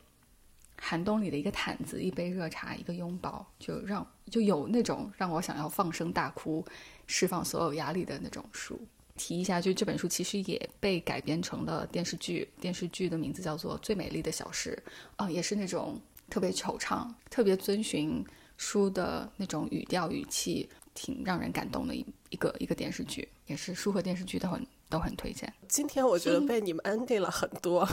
[0.77, 6.66] 寒冬里的一个毯子，一杯热茶，一个拥抱，就让就有那种让我想要放声大哭、
[7.07, 8.81] 释放所有压力的那种书。
[9.16, 14.77] 提一下，就这本书其实也被改编成了电视剧，电视剧的名字叫做《最美丽的小事》，
[15.14, 18.25] 啊，也是那种特别惆怅、特别遵循
[18.57, 25.53] 书的那种语调语气，挺让人感动的一一个一个电视剧，也是书和电视剧都很都很推荐。
[25.68, 27.88] 今天我觉得被你们安定了很多，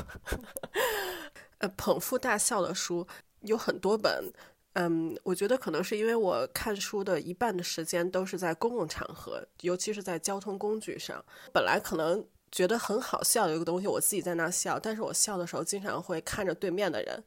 [1.60, 3.08] 呃，捧腹大笑的书
[3.41, 4.32] 有很多本。
[4.74, 11.24] 嗯，我觉得可能是因为我看书的一半的时间都是在公共场合，尤其是在交通工具上。
[11.52, 17.22] 本来可能觉得很好笑的一个东西，我自己在那笑，但是我笑的时候经常会看着对面的人，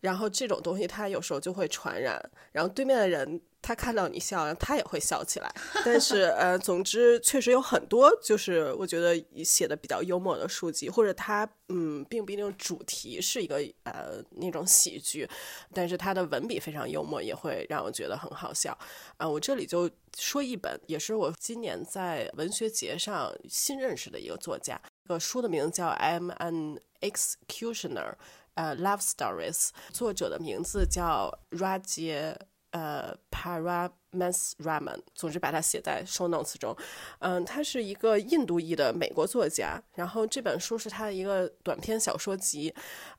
[0.00, 3.40] 然后这种东西它有时候就会传染，然后对面的人。
[3.62, 5.52] 他看到你笑，他也会笑起来。
[5.84, 15.28] 但是，呃，总之确实有很多，就是我觉得写的比较幽默的书籍，或者他，嗯，并不一定主题是一个呃那种喜剧，
[15.72, 18.76] 但是他的文笔非常幽默，也会让我觉得很好笑。
[19.18, 24.80] 啊，我这里就说一本，也是我今年在文学节上新认识的一个作家。
[25.06, 28.12] 这个书的名字叫《I'm an Executioner》，
[28.54, 29.68] 呃，Love Stories。
[29.92, 32.36] 作者的名字叫 Raj。
[32.72, 36.76] 呃，Paramas Raman，总之把它写在 show notes 中。
[37.18, 42.72] 嗯，他是一个印度裔的美国作家，然后这本书是他的一个短篇小说集。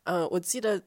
[0.06, 0.82] 嗯，我记得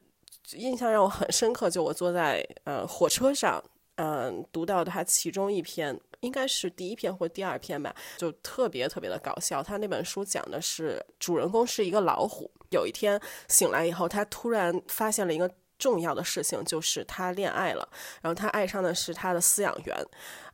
[0.53, 3.63] 印象让我很深刻，就我坐在呃火车上，
[3.97, 9.61] 嗯，读到他其中一篇，应该是第一篇或第二篇吧，就特别特别的搞笑。
[9.61, 15.51] 他那本书讲的是主人公是一个老虎，有一天醒来以后，他突然发现了一个。
[15.85, 17.87] 重要的事情就是他恋爱了，
[18.19, 19.95] 然后他爱上的是他的饲养员，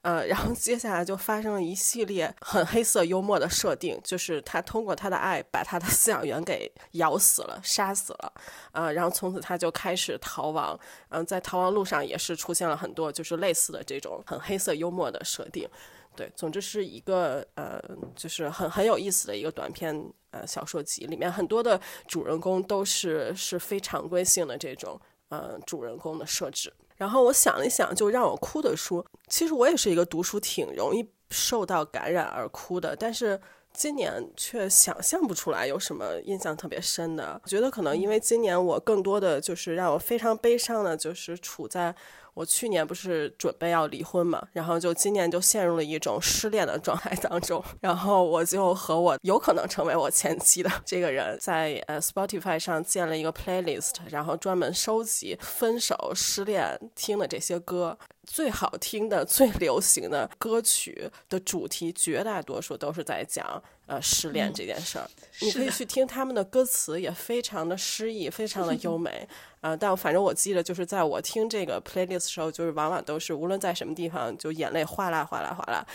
[0.01, 6.69] 呃，然后接下来就发生了一系列很黑色幽默的设定，就是他通过他的爱把他的饲养员给
[7.03, 8.33] 咬死了、杀死了，
[8.73, 10.77] 呃，然后从此他就开始逃亡，
[11.07, 15.65] 嗯，在逃亡路上也是出现了很多就是类似的这种很黑色幽默的设定，
[16.13, 17.81] 对，总之是一个呃，
[18.17, 19.95] 就是很很有意思的一个短篇
[20.31, 24.99] 呃小说集，里面很多的主人公都是是非常规性的这种。
[25.31, 26.71] 嗯，主人公的设置。
[26.95, 33.39] 然后我想了一想，就让我哭的书，其实我也是一个读书挺容易受到感染而哭的，但是
[33.73, 37.39] 今年却想象不出来有什么印象特别深的。
[37.43, 41.95] 我觉得可能因为今年我更多的就是让我非常悲伤的，就是处在。
[42.33, 57.97] 我去年不是准备要离婚嘛，然后就今年就陷入了一种失恋的状态当中，然后我就和我有可能成为我前妻的这个人，在呃 Spotify 上建了一个 playlist，然后专门收集分手、失恋听的这些歌。
[58.31, 65.05] 最好听的、最流行的歌曲的主题，绝大多数都是在讲呃失恋这件事儿。
[65.41, 69.27] 你可以去听他们的歌词，也非常的诗意，非常的优美。
[69.59, 75.85] 呃，但反正我记得，就是在我听这个 playlist 时候，就是往往都是无论在什么地方，就眼泪哗啦哗啦哗啦。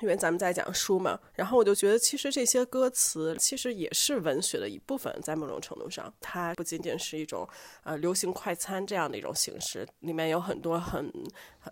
[0.00, 7.48] 因为咱们在讲书嘛，然后我就觉得，其实这些歌词其实也是文学的一部分，在某种程度上，它不仅仅是一种
[7.82, 11.10] 呃流行快餐这样的一种形式，里面有很多很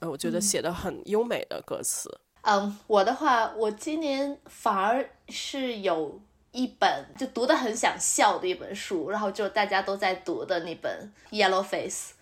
[0.01, 2.11] 呃，我觉得写的很优美的歌词。
[2.43, 6.21] 嗯，我的话，我今年反而是有
[6.53, 12.13] 一本就读的很想笑的一本书，然后就大家都在读的那本《Yellow Face》。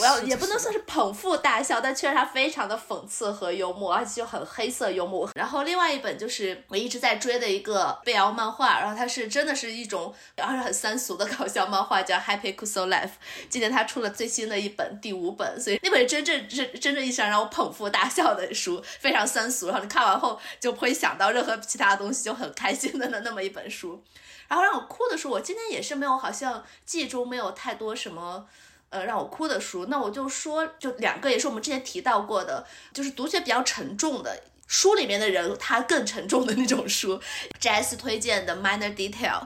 [0.00, 5.28] 我要也不能算是捧腹大笑，但确实它非常的讽刺和幽默，而且就很黑色幽默。
[5.34, 13.10] 然后另外一本就是我一直在追的一个 BL 漫画，然后它是真的是一种，然后是很三俗的搞笑漫画，叫 Happy Kuso Life。
[13.50, 24.02] 今年它出了最新的一本第五本，所以那本真正真真正意义上让我捧腹大笑的书，非常三俗，然后你看完后就不会想到任何其他东西，就很开心的 那那么一本书。
[24.48, 28.46] 然后让我哭的书，我今天也是没有，好像记忆中没有太多什么。
[28.94, 37.20] 呃，让我哭的书，那我就说，就两个，也是我们之前提到过的，就是读起来比较沉重的书里面的人，他更沉重的那种书。
[37.60, 39.40] Jas 推荐的《Minor Detail》。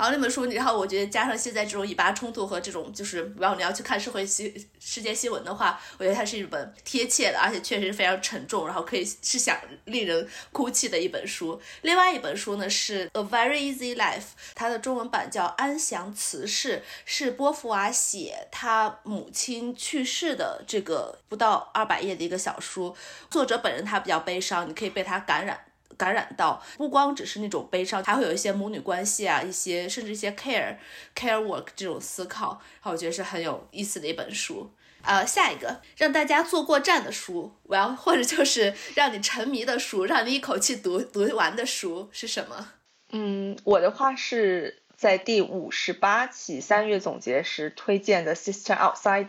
[0.00, 11.60] 然后那本书，然后我觉得加上现在这种以巴冲突和这种就是，然后你要去看社会新世界新闻的话，我觉得它是一本贴切的，而且确实非常沉重，然后可以是想令人哭泣的一本书。
[11.82, 14.20] 另外一本书呢是《A Very Easy Life》，
[14.54, 22.96] 它的中文版叫《安详辞世》，是波伏娃写他母亲去世的这个不到二百页的一个小书。
[23.30, 25.60] 作者本人他比较悲伤，你可以被他感染。
[26.00, 30.76] 感染到不光只是那种悲伤，还会有一些母女关系啊，一些甚至一些 care
[31.14, 34.70] care work 这种思考，然后我觉得是很有意思的一本书。
[35.02, 42.68] 呃，下一个让大家坐过站的书，我要或者就是让你沉迷的书，让你一口气读读完的书是什么？
[43.10, 49.24] 嗯，我的话是在第五十八期三月总结时推荐的《Sister Outsider》，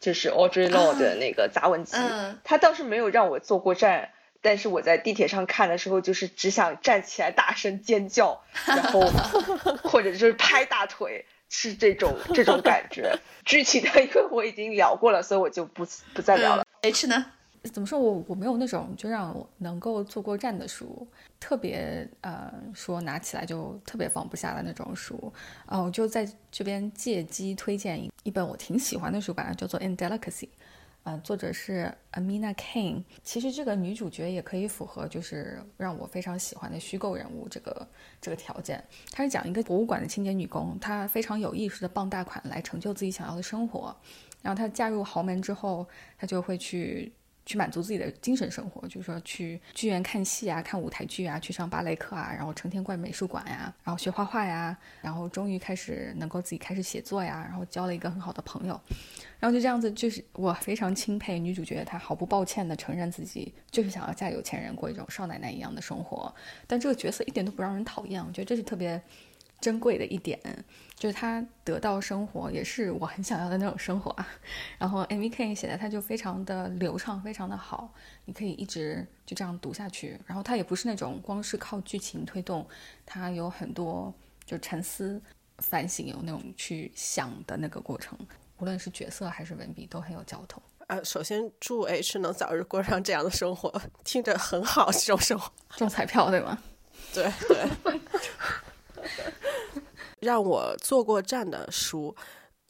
[0.00, 1.96] 就是 Audrey Lorde 的那个杂文集，
[2.42, 4.10] 他倒是没有让我坐过站。
[4.44, 9.00] 但是我在地铁上看的时候，就是只想站起来大声尖叫，然后
[9.82, 13.18] 或者就是拍大腿，是这种这种感觉。
[13.46, 16.66] 具体的，因为我已经聊过了，所以我就不不再聊了。
[16.82, 17.24] H 呢？
[17.72, 21.08] 怎么说我我没有那种就让我能够坐过站的书，
[21.40, 25.32] 特别呃说拿起来就特别放不下的那种书。
[25.64, 30.42] 啊，我就在这边借机推荐一一本我挺喜欢的书吧，叫做《Indelicacy》。
[31.04, 33.04] 呃，作者是 Amina Kane。
[33.22, 37.86] 其实这个女主角也可以符合，就是让我非常喜欢的虚构人物这个
[38.20, 38.82] 这个条件。
[39.12, 43.94] 她是讲一个博物馆的清洁女工，她非常有意识的傍大款来成就自己想要的生活。
[44.42, 45.86] 然后她嫁入豪门之后，
[46.18, 47.12] 她就会去。
[47.46, 58.80] 去满足自己的精神生活，就是说去剧院看戏啊，看舞台剧啊，去上芭蕾课啊，然后成天逛美术馆呀，然后学画画呀，然后终于开始能够自己开始写作呀，然后交了一个很好的朋友，
[59.38, 66.34] 然后就这样子，就是我非常钦佩女主角，她毫不抱歉地承认自己就是想要嫁有钱人，过一种少奶奶一样的生活，
[66.66, 69.02] 但这个角色一点都不让人讨厌，我觉得这是特别。
[69.60, 70.38] 珍贵的一点
[70.96, 74.26] 就是他得到生活，也是我很想要的那种生活啊。
[74.78, 77.92] 然后 M V K 写的他就非常的流畅，非常的好，
[78.24, 80.18] 你可以一直就这样读下去。
[80.26, 82.66] 然后他也不是那种光是靠剧情推动，
[83.04, 84.12] 他有很多
[84.46, 85.20] 就沉思、
[85.58, 88.18] 反省，有那种去想的那个过程。
[88.58, 90.62] 无论是角色还是文笔，都很有嚼头。
[90.86, 96.58] 呃，首先祝 H 能早日过上这样的生活，听着很好，这种生活中彩票对吗？
[97.12, 98.00] 对 对。
[100.20, 102.14] 让我坐过站的书，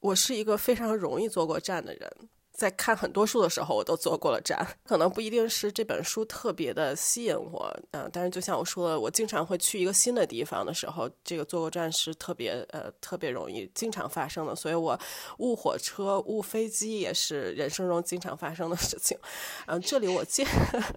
[0.00, 2.10] 我是一个非常容易坐过站的人。
[2.56, 4.64] 在看很多书的时候，我都坐过了站。
[4.84, 14.54] 可能不一定是这本书特别的吸引我，嗯，但是就像我说的，我经常会去一个新的地方的时候，这个坐过站是特别呃特别容易经常发生的。
[14.54, 14.96] 所以我
[15.38, 19.18] 误火车、误飞机也是人生中经常发生的事情。
[19.66, 20.46] 嗯，这里我介，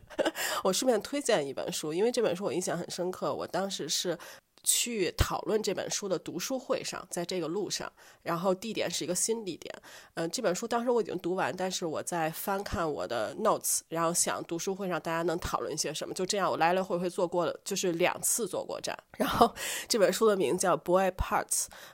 [0.63, 3.33] 我顺便推荐一本书，因为这本书我印象很深刻。
[3.33, 4.15] 我当时是。
[4.69, 7.89] 去讨论这本书的读书会上，在这个路上，
[8.21, 9.73] 然后地点是一个新地点。
[10.15, 16.13] 嗯，这本书当时我已经读完，但是我在翻看我的 notes，然后想读书会上大家能讨论些什么。
[16.13, 18.93] 就这样，我来来回回坐过了，就是两次坐过站。
[19.17, 19.55] 然后
[19.87, 21.45] 这本书的名字叫《Boy Parts》，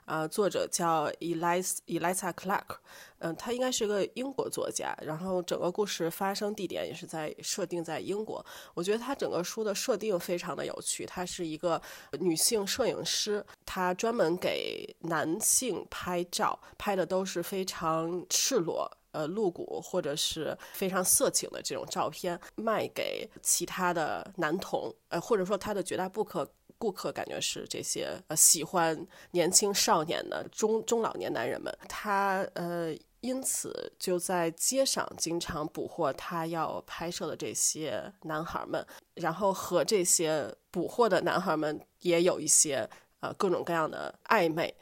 [0.05, 2.77] 啊，作者叫 Eliza Eliza Clark。
[3.25, 8.45] 嗯，他应该是个英国作家，然后整个故事发生地点也是在设定在英国。
[8.73, 11.05] 我觉得他整个书的设定非常的有趣。
[11.05, 11.81] 她是一个
[12.19, 26.45] 女性摄影师，她专门给男性拍照，拍的都是非常赤裸、呃露骨或者是非常色情的这种照片，卖给其他的男童，呃或者说他的绝大部分
[26.77, 31.73] 顾客感觉是这些呃喜欢年轻少年的中中老年男人们。
[31.87, 32.93] 他呃。
[33.23, 42.87] 因此，就在街上经常捕获他要拍摄的这些男孩们，然后和这些捕获的男孩们也有一些
[43.21, 44.75] 呃各种各样的暧昧。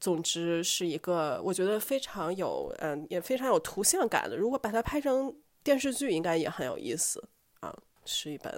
[0.00, 4.36] 总之，是一个我觉得非常有嗯也非常有图像感的。
[4.36, 5.32] 如果把它拍成
[5.62, 7.22] 电视剧，应该也很有意思
[7.60, 7.72] 啊。
[8.04, 8.52] 是一本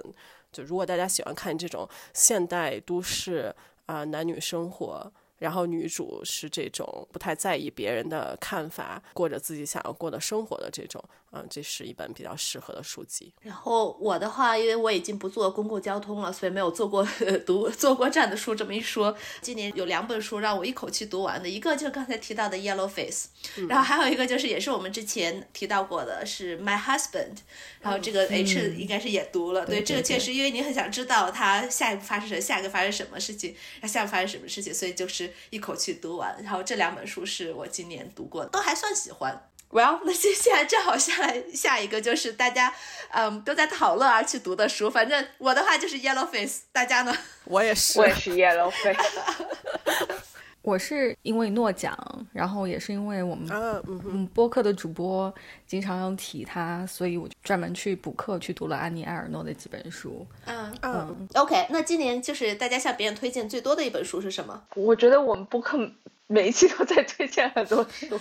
[0.51, 5.13] 就如果大家喜欢看这种现代都市啊男女生活。
[5.37, 11.03] 然后女主是这种不太在意别人的看法，过着自己想要过的生活的这种。
[11.33, 13.33] 嗯，这是一本比较适合的书籍。
[13.41, 17.05] 然后我的话，因为我已经不坐公共交通了，所以没有坐过
[17.45, 18.55] 读坐过站的书。
[18.55, 23.27] 这么一说，今年有两本书让我一口气读完的，一个就是刚才提到的《Yellow Face》，
[23.67, 27.35] 然后还有一个就是也是我们之前提到过的，是《My Husband》。
[27.81, 36.35] 然后这个 H 应该是也读了，对这个确实，因为你很想知道他下一步发生什么，下一个发生什么事情，他下一步发生什么事情，所以就是一口气读完。
[36.43, 39.49] 然后这两本书是我今年读过的，都还算喜欢。
[39.69, 42.73] Well，那接下来正好下来下一个就是大家，
[43.11, 44.89] 嗯，都在讨论而去读的书。
[44.89, 47.13] 反正我的话就是 Yellow Face，大家呢？
[47.43, 50.17] 我也是，我也是 Yellow Face。
[50.67, 51.97] 我是因为诺奖，
[52.33, 53.47] 然后也是因为我们
[53.87, 55.33] 嗯播客的主播
[55.65, 60.27] 经常要提他，所以我就专门去补课去读了安妮埃尔诺的几本书。
[60.45, 61.27] 嗯嗯。
[61.35, 64.61] OK，那今年就是大家向别人推荐最多的一本书是什么？
[64.75, 65.89] 我觉得我们播客。
[66.29, 68.19] 每一期都在推荐很多书，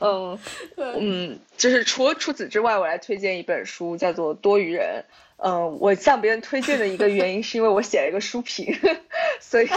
[0.00, 0.38] 嗯
[0.98, 5.04] 嗯，就是除了除此之外，我来推荐一本书，叫做《多余人》。
[5.38, 8.74] 嗯，我向别人推荐的一个原因是因为我写了一个书评，
[9.40, 9.68] 所以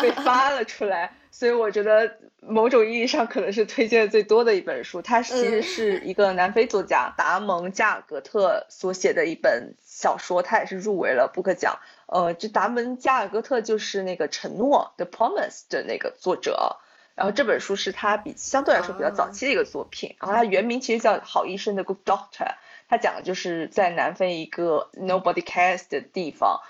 [0.00, 1.12] 被 发了出来。
[1.30, 5.02] 所以我觉得某种意义上可能是推荐的最多的一本书。
[5.02, 11.78] 它其实是一个南非作家达蒙加尔格特所写的一本小说，他也是入围了布克奖。
[12.06, 16.76] 呃，这达蒙加尔格特就是那个《承诺》（The Promise 的那个作者。
[17.14, 22.46] 然后这本书是他比相对来说比较早期的一个作品，然后他原名其实叫《好医生的 Good Doctor》，
[22.92, 26.60] 他讲的就是在南非一个 Nobody Cares 的地方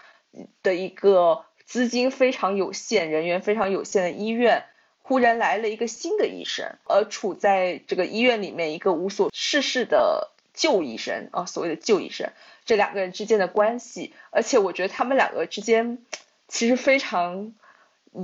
[0.62, 4.62] 的一个资金非常有限、人员非常有限的医院，
[5.02, 12.30] 忽然来了一个新的医生，而处在这个医院里面一个无所事事的旧医生啊，所谓的旧医生，
[12.64, 15.98] 这两个人之间的关系，而且我觉得他们两个之间
[16.46, 17.52] 其实非常。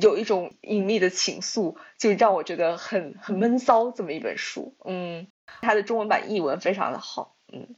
[0.02, 3.90] 有一种隐秘的情愫，就让我觉得很很闷骚。
[3.90, 5.26] 这么一本书，嗯，
[5.62, 7.74] 它的中文版译文非常的好，嗯，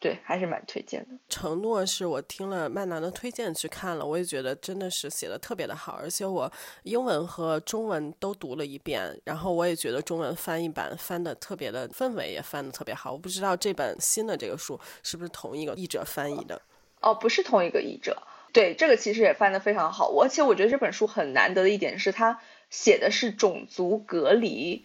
[0.00, 1.08] 对，还是蛮推荐的。
[1.28, 6.50] 承诺是我听了曼楠的推荐去看了，我也觉得真的是写的特别的好，而且我
[6.84, 13.12] 英文和中文都读了一遍，然后我也觉得中文翻译版翻的特别的氛围也翻的特别好。
[13.12, 16.60] 我不知道这本新的这个书是不是同一个译者翻译的？
[17.02, 18.22] 哦，不是同一个译者。
[18.52, 24.84] 对这个其实也翻的非常好，而且我觉得这本书很难得的一点是，它写的是种族隔离，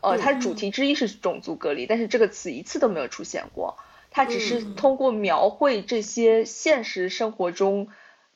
[0.00, 3.78] 呃，它的主题之一是种族隔离，但是这个词一次都没有出现过，
[4.10, 7.88] 它只是通过描绘这些现实生活中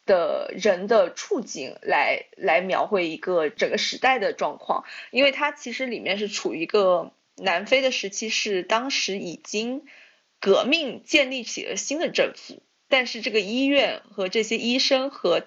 [0.07, 9.85] 的人的处境来来描绘一个整个时代的状况，因为它其实里面是处于一个南非的时期，是当时已经
[10.41, 12.63] 革命建立起了新的政府。
[12.87, 15.43] 但是这个医院和这些医生和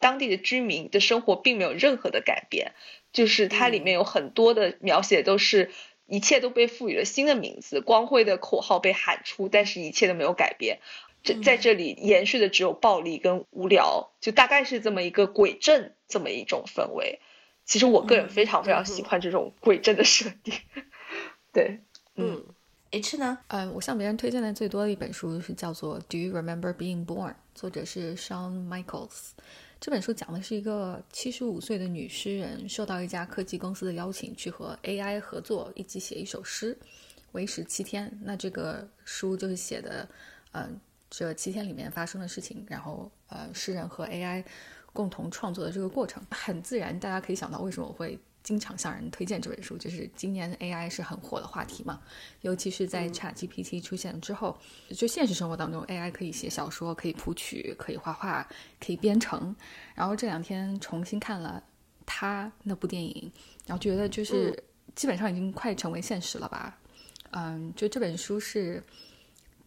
[0.00, 2.72] 当地的居民的生活并没有任何的改变，
[3.12, 5.70] 就是它里面有很多的描写都是
[6.08, 10.80] 一切都被赋予了新的名字，光辉的口号被喊出，但是一切都没有改变。
[11.22, 17.20] 这在这里延续的只有暴力跟无聊，就大概是这么一个鬼阵这么一种氛围。
[17.66, 20.54] 其实我个人非常非常喜欢这种鬼阵的设定。
[21.52, 21.80] 对，
[22.14, 22.42] 嗯
[22.92, 23.38] ，H 呢？
[23.48, 29.32] 嗯，我向别人推荐的最多的一本书是叫做《Do You Remember Being Born》，作者是 Shawn Michaels。
[29.80, 36.76] 这本书讲的是一个七十五岁的女诗人，受到一家科技公司的邀请，去和 AI 合作，一起写一首诗，
[37.32, 38.18] 为时七天。
[38.22, 40.08] 那这个书就是写的，
[40.52, 44.44] 嗯，这七天里面发生的事情，然后呃，诗人和 AI
[44.92, 48.18] 共同创作的这个过程，很自然，大家可以想到为什么我会。
[48.48, 52.00] 经常向人推荐这本书，就是今年 AI 是很火的话题嘛，
[52.40, 54.58] 尤其是在 ChatGPT 出现之后，
[54.96, 58.48] 就现实生活当中 AI 可以写小说，可以谱曲，可以画画，
[58.80, 59.54] 可以编程。
[59.94, 61.62] 然后这两天重新看了
[62.06, 63.30] 他那部电影，
[63.66, 64.58] 然后觉得就是
[64.94, 66.78] 基本上已经快成为现实了吧。
[67.32, 68.82] 嗯，就这本书是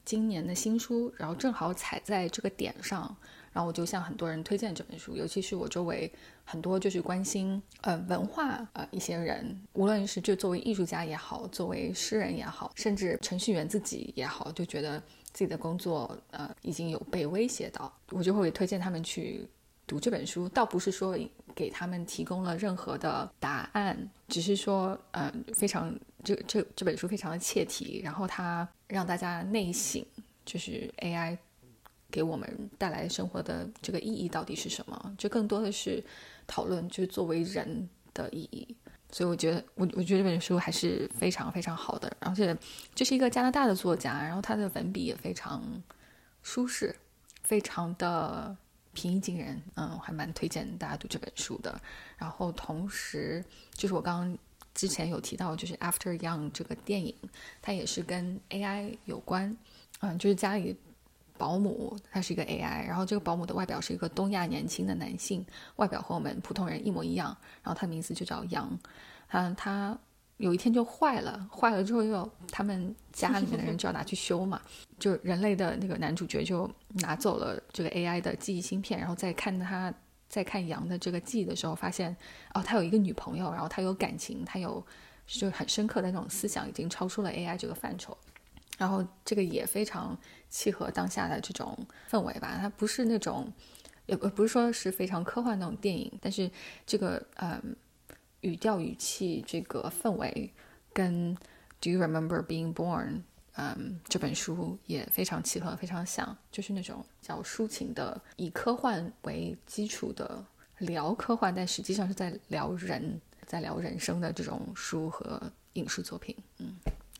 [0.04, 3.16] 今年的新书，然后正好踩在这个点上。
[3.54, 6.12] 然后我就向很多人推荐这本书，尤其是我周围
[6.46, 15.00] 很多就是关心呃文化呃一些人，无论是就作为艺术家也好，作为诗人也好，甚至程序员自己也好，就觉得
[15.34, 19.46] 自己的工作呃已经有被威胁到，我就会推荐他们去
[19.86, 20.48] 读这本书。
[20.48, 21.18] 倒不是说
[21.54, 30.02] 给他们提供了任何的答案，只是说呃非常这这这本书非常的切题，然后它让大家内省，
[30.46, 31.38] 就是 AI。
[32.12, 35.16] 给我们带来生活的这个意义到底是什么？
[35.18, 36.04] 就更多的是
[36.46, 38.76] 讨论，就是作为人的意义。
[39.14, 42.16] 所以我觉得，我我觉得这本书还是非常非常好的。
[42.20, 42.56] 而且
[42.94, 45.62] 这是一个加拿大的作家，然后他的文笔也非常
[46.44, 46.96] 舒适，
[47.44, 48.56] 非常的
[48.94, 49.62] 平易近人。
[49.76, 51.82] 嗯，我还蛮推荐大家读这本书的。
[52.18, 53.44] 然后同时，
[53.74, 54.38] 就是我刚刚
[54.74, 57.14] 之前有提到，就是《After Young》这个电影，
[57.62, 59.58] 它也是跟 AI 有关。
[60.00, 60.78] 嗯，就是家里。
[61.42, 65.44] 保姆，他是一个 AI，然后这个保姆的外表是一个东亚年轻的男性，
[65.78, 68.80] 外表和我们普通人一模一样，然后他名字就叫杨，
[69.30, 69.98] 嗯，他
[70.38, 74.62] 有一天就坏了，坏了之后又他们家里面的人就要拿去修嘛，
[75.00, 79.92] 就人类的那个男主角就拿走了这个 AI 的记忆芯片，然后再看他
[80.30, 82.16] 在看杨的这个记忆的时候，发现
[82.54, 84.86] 哦，他有一个女朋友，然后他有感情，他有
[85.26, 88.16] 就很深刻的那种思想，已经超出了 AI 这个范畴。
[88.78, 90.18] 然后这个也非常
[90.52, 91.76] 契合当下的这种
[92.10, 93.52] 氛围吧，它不是那种，
[94.06, 96.52] 也不不是说是非常科幻那种电影，但是
[96.86, 97.76] 这个嗯
[98.42, 100.54] 语调语气这个氛围
[100.94, 101.34] 跟
[101.80, 103.22] Do you remember being born？
[103.54, 110.46] 嗯，这本书也非常契合，非常像，就是那种叫抒情的，以科幻为基础的
[110.80, 115.42] 聊科幻，但实际上是在聊人，在聊人生的这种书和
[115.74, 116.76] 影视作品，嗯。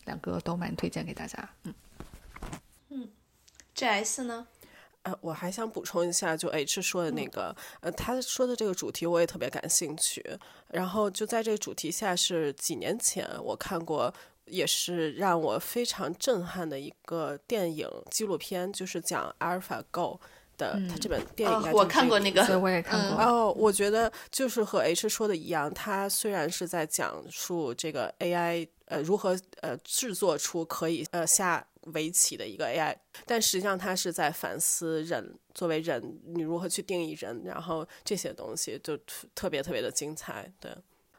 [0.06, 1.91] 两个都蛮推荐给大家，嗯嗯
[3.82, 4.46] ，J S 呢？
[5.02, 10.24] 呃，我还想补充一下，就 H 说的那个，呃，他说的这个主题我也特别感兴趣。
[10.68, 14.14] 然后就在这个主题下，是几年前我看过，
[14.46, 20.20] 也是让我非常震撼的一个电影纪录片，就是讲 AlphaGo
[20.60, 20.80] 的。
[20.88, 23.18] 他这本电影我看过那个，我也看过。
[23.26, 28.68] 哦，我觉得就是和 H 说的一样，他虽然是在讲述这个 AI。
[28.92, 32.96] 呃，如何呃制作出可以呃下围棋的一个 AI？
[33.26, 38.98] 但实际上，它是在反思人作为人，你如何去定义人，然后这些东西就
[39.34, 40.52] 特别特别的精彩。
[40.60, 40.72] 对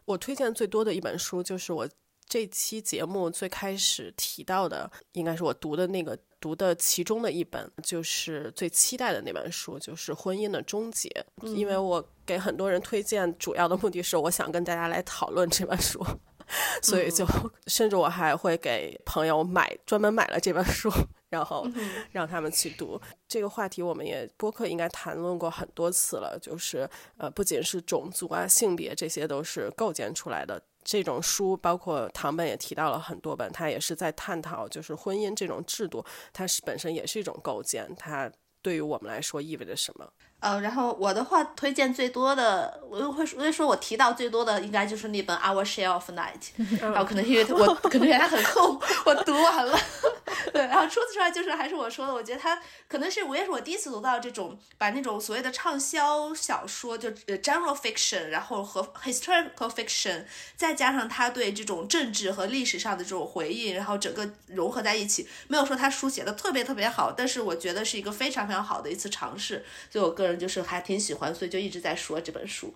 [0.05, 1.89] 我推荐最多的一本书，就是我
[2.26, 11.09] 这期节目最开始提到的，应该是我读的那个读的其中的一本，就是最期待的那本书，就是《婚姻的终结》。
[11.55, 16.05] 因为我给很多人推荐，主要的目的是我想跟大家来讨论这本书。
[16.82, 17.26] 所以就
[17.66, 20.90] 甚至我还会给朋友买专门买了这本书，
[21.28, 21.66] 然后
[22.10, 23.00] 让他们去读。
[23.26, 30.62] 这个话题我们也播客应该谈论过很多次了，就是呃，不仅是种族啊、性别，这些都是构建出来的。
[30.84, 38.28] 这种书包括唐本也提到了很多本，他也是在探讨，就是婚姻这种制度，它是本身也是一种构建，它
[38.60, 40.12] 对于我们来说意味着什么。
[40.43, 46.51] 呃，然后我的话推荐最多的，我又会我会说，我提到最多的应该就是那本《Our Share of Night》，
[46.82, 49.78] 然后可能因为我 可能因为它很厚，我读完了。
[50.52, 60.24] 对，然后除此之外，就是还是我说的，我觉得他可能是我也是我第一次读到这种把那种所谓的畅销小说，就呃 general fiction，然后和 historical fiction，
[60.56, 70.31] 再加上他对这种政治和历史上的这种回应，然后整个融合在一起，没有说他书写的特别特别好，但是我觉得是一个非常非常好的一次尝试，所以我个人。
[70.38, 72.74] 就是还挺喜欢，所以就一直在说这本书。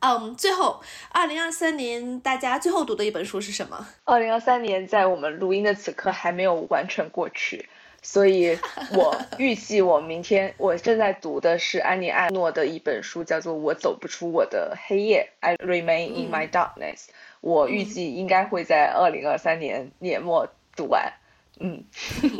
[0.00, 3.88] 嗯，最后，二零二三年大家最后读的一本书是什么？
[4.04, 7.66] 二零二三年在我们录音的此刻还没有完全过去，
[8.02, 8.58] 所以
[8.92, 17.06] 我 预计我明天我正在读的是安妮艾诺的一本书，叫做《我走不出我的黑夜》，I remain in my darkness。
[17.40, 20.46] 我预计应该会在二零二三年年末
[20.76, 21.04] 读完。
[21.04, 21.25] 嗯，
[21.60, 21.82] 嗯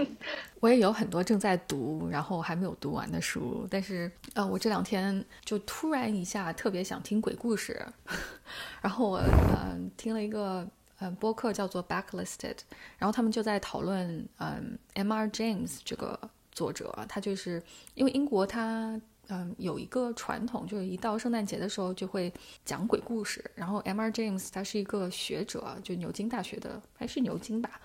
[0.61, 7.81] 我也有很多正在读，然后还没有读完的书，但是呃，我这两天就突然一下特别想听鬼故事，
[8.83, 10.67] 然后我嗯听了一个
[10.99, 12.57] 嗯播客叫做 Backlisted，
[12.99, 15.29] 然后他们就在讨论嗯 M.R.
[15.29, 16.19] James 这个
[16.53, 17.63] 作者，他就是
[17.95, 22.33] 因为英国他嗯有一个传统，就是一到圣诞节的时候就会
[22.65, 24.11] 讲鬼故事，然后 M.R.
[24.11, 27.81] James 他是一个学者，就牛津大学的，还是牛津吧。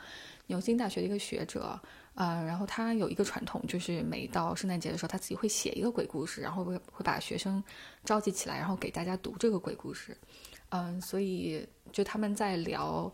[0.51, 1.79] 牛津大学的一个学者，
[2.13, 7.63] 呃，然后他有一个传统，就是每到圣诞节的时候，他自己会写一个鬼故事，然后会会把学生
[8.03, 10.17] 召集起来，然后给大家读这个鬼故事。
[10.69, 13.09] 嗯，所以就他们在聊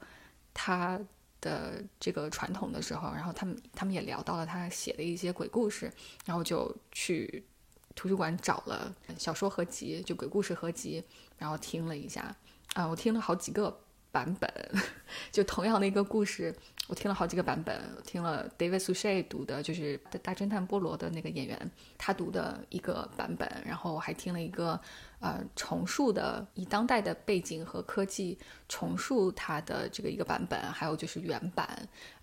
[0.51, 0.99] 他
[1.39, 5.91] 的这个传统的时候，然后他们他们也聊到了他写的一些鬼故事，
[6.25, 7.45] 然后就去
[7.93, 11.03] 图书馆找了小说合集，就鬼故事合集，
[11.37, 12.35] 然后听了一下。
[12.73, 13.79] 啊，我听了好几个
[14.11, 14.49] 版本，
[15.31, 16.55] 就同样的一个故事。
[16.87, 24.79] 我听了好几个版本，听了 David Suchet 读的，就是《大侦探波罗》的那个演员他读的一个版本，然后我还听了一个
[25.19, 28.37] 呃重述的，以当代的背景和科技
[28.69, 31.67] 重述他的这个一个版本，还有就是原版，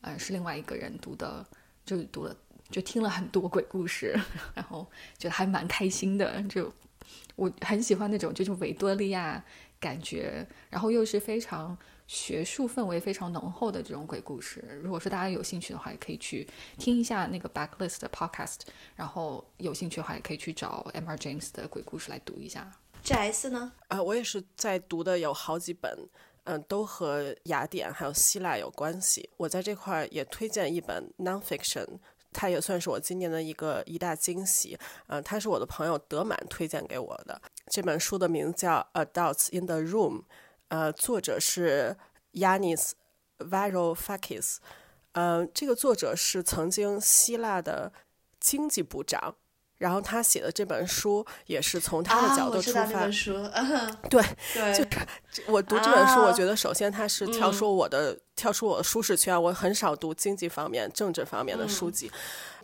[0.00, 1.46] 呃是另外一个人读的，
[1.84, 2.34] 就读了
[2.70, 4.18] 就听了很多鬼故事，
[4.56, 6.72] 然后觉得还蛮开心的，就
[7.36, 9.44] 我很喜欢那种就是维多利亚
[9.84, 11.76] 感觉，然后又是非常。
[12.06, 16.46] 学术氛围非常浓厚的这种鬼故事，如果说大家有兴趣的话，也可以去
[16.76, 18.58] 听一下那个 Backlist 的 Podcast。
[18.94, 21.16] 然后有兴趣的话，也可以去找 M.R.
[21.16, 22.70] James 的鬼故事来读一下。
[23.02, 23.72] G S 呢？
[23.88, 25.90] 啊，我也是在读的，有好几本，
[26.44, 29.30] 嗯，都和雅典还有希腊有关系。
[29.38, 31.86] 我在这块儿也推荐一本 Nonfiction，
[32.34, 34.78] 它也算是我今年的一个一大惊喜。
[35.06, 37.40] 嗯，它是我的朋友德满推荐给我的。
[37.70, 40.18] 这本书的名字叫《Adults in the Room》。
[40.68, 41.96] 呃，作者是
[42.32, 42.92] Yanis
[43.38, 44.56] Varoufakis，
[45.12, 47.92] 呃，这个作者是曾经希腊的
[48.40, 49.36] 经济部长，
[49.84, 53.04] 然后他写的这本书也是从他的角度出发。
[54.08, 54.24] 对，
[54.54, 62.10] 对，就我读这本书，我觉得首先他是跳出我的跳出我的舒适圈，我很少读经济方面、政治方面的书籍，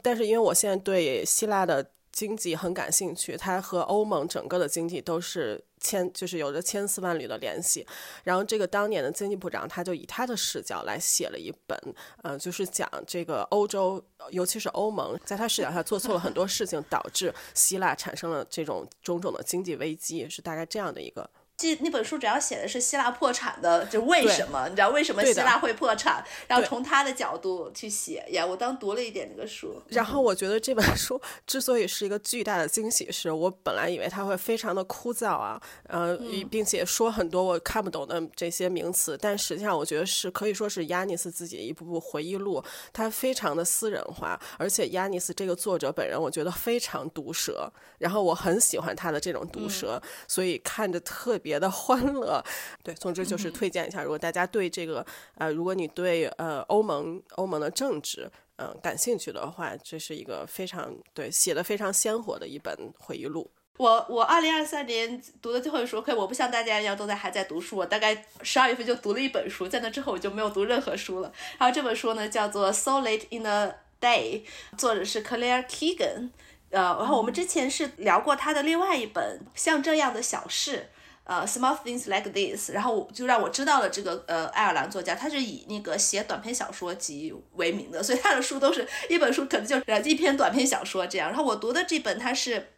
[0.01, 5.62] 但是因为我现在对希腊的经济很感兴趣，它和欧盟整个的经济都是。
[5.81, 7.86] 千就是有着千丝万缕的联系，
[8.23, 11.77] 然后这个当年的经济部长他就以他的视角来写了一本，
[12.23, 21.28] 呃，就是讲这个欧洲，尤其是欧盟，在他视角下做错了很多事情，导致希腊产生了这种种种的经济危机，是大概这样的一个。
[21.61, 28.47] 记那本书主要写的是希腊破产的，就为什么你知道为什么希腊会破产，然后从他的角度去写呀。
[28.47, 36.19] 我当读了一点这个书，然后我觉得这本书之所以是一个巨大的惊喜，是我本来以为它会非常的枯燥啊，呃，
[36.51, 51.49] 并且说很多我看不懂的这些名词，但实际上我觉得是可以说是亚尼斯自己一部部回忆录，他非常的私人化，而且亚尼斯这个作者本人我觉得非常毒舌，然后我很喜欢他的这种毒舌，所以看着特别。
[51.51, 52.40] 别的欢乐，
[52.85, 54.05] 对，总之就是推荐一下。
[54.05, 55.05] 如果大家对这个，
[55.35, 63.51] 呃，如果你对呃欧盟欧盟的政治，嗯，感兴趣的话，这是一个非常对写的非常鲜活的一本回忆录。
[63.78, 71.32] 我我二零二三年读的最后一书，可我不像大家一样都在还在读书，我大概十二月份就读了一本书，在那之后我就没有读任何书了。
[71.59, 74.43] 然后这本书呢叫做《So Late in the Day》，
[74.78, 76.28] 作者是 Claire Keegan，
[76.68, 80.89] 呃，然后我们之前是聊过他的另外一本《像这样的小事》。
[81.31, 91.28] 呃，small things like this，然后就让我知道了这个呃爱尔兰作家，他是以那个写短篇小说集为名的，所以他的书都是一本书可能就是一篇短篇小说这样。
[91.28, 92.73] 然后我读的这本他是。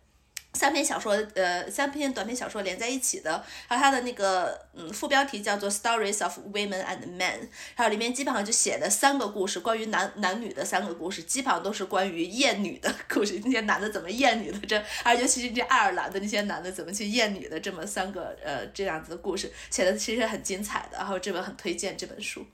[0.54, 7.40] 三篇小说，呃，三篇短篇小说连在一起的，还有它的那个，嗯，副标题叫做《Stories of Women and Men》，
[7.74, 22.46] 还有里面基本上就写的三个故事，关于男男女的三个故事，基本上都是关于厌女的故事，那些男的怎么厌女的，这，而尤其是这爱尔兰的那些男的怎么去厌女的，这么三个，呃，这样子的故事，写的其实很精彩的，然后这本很推荐这本书。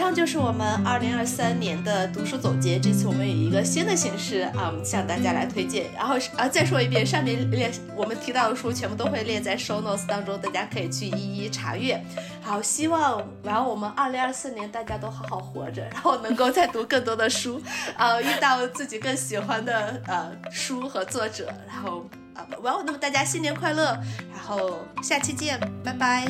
[0.00, 2.80] 以上就是我们二零二三年的读书总结。
[2.80, 5.92] 这次我们以一个新的形式啊，向大家来推荐。
[5.94, 12.02] 然后啊，再说一遍，上面列我们提到的书全部都会列在 show notes 当中，大家可以去一一查阅。
[12.40, 17.60] 好，希望然后我们二零二四年大家都好好活着，然后能够再读更多的书，
[17.94, 22.06] 啊，遇到自己更喜欢的呃书和作者，然后。
[22.32, 23.84] 啊，well，那么大家新年快乐，
[24.32, 26.26] 然后下期见，拜拜。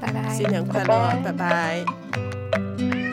[0.00, 1.84] 拜拜，新年快乐，拜拜。
[2.58, 3.07] Thank you.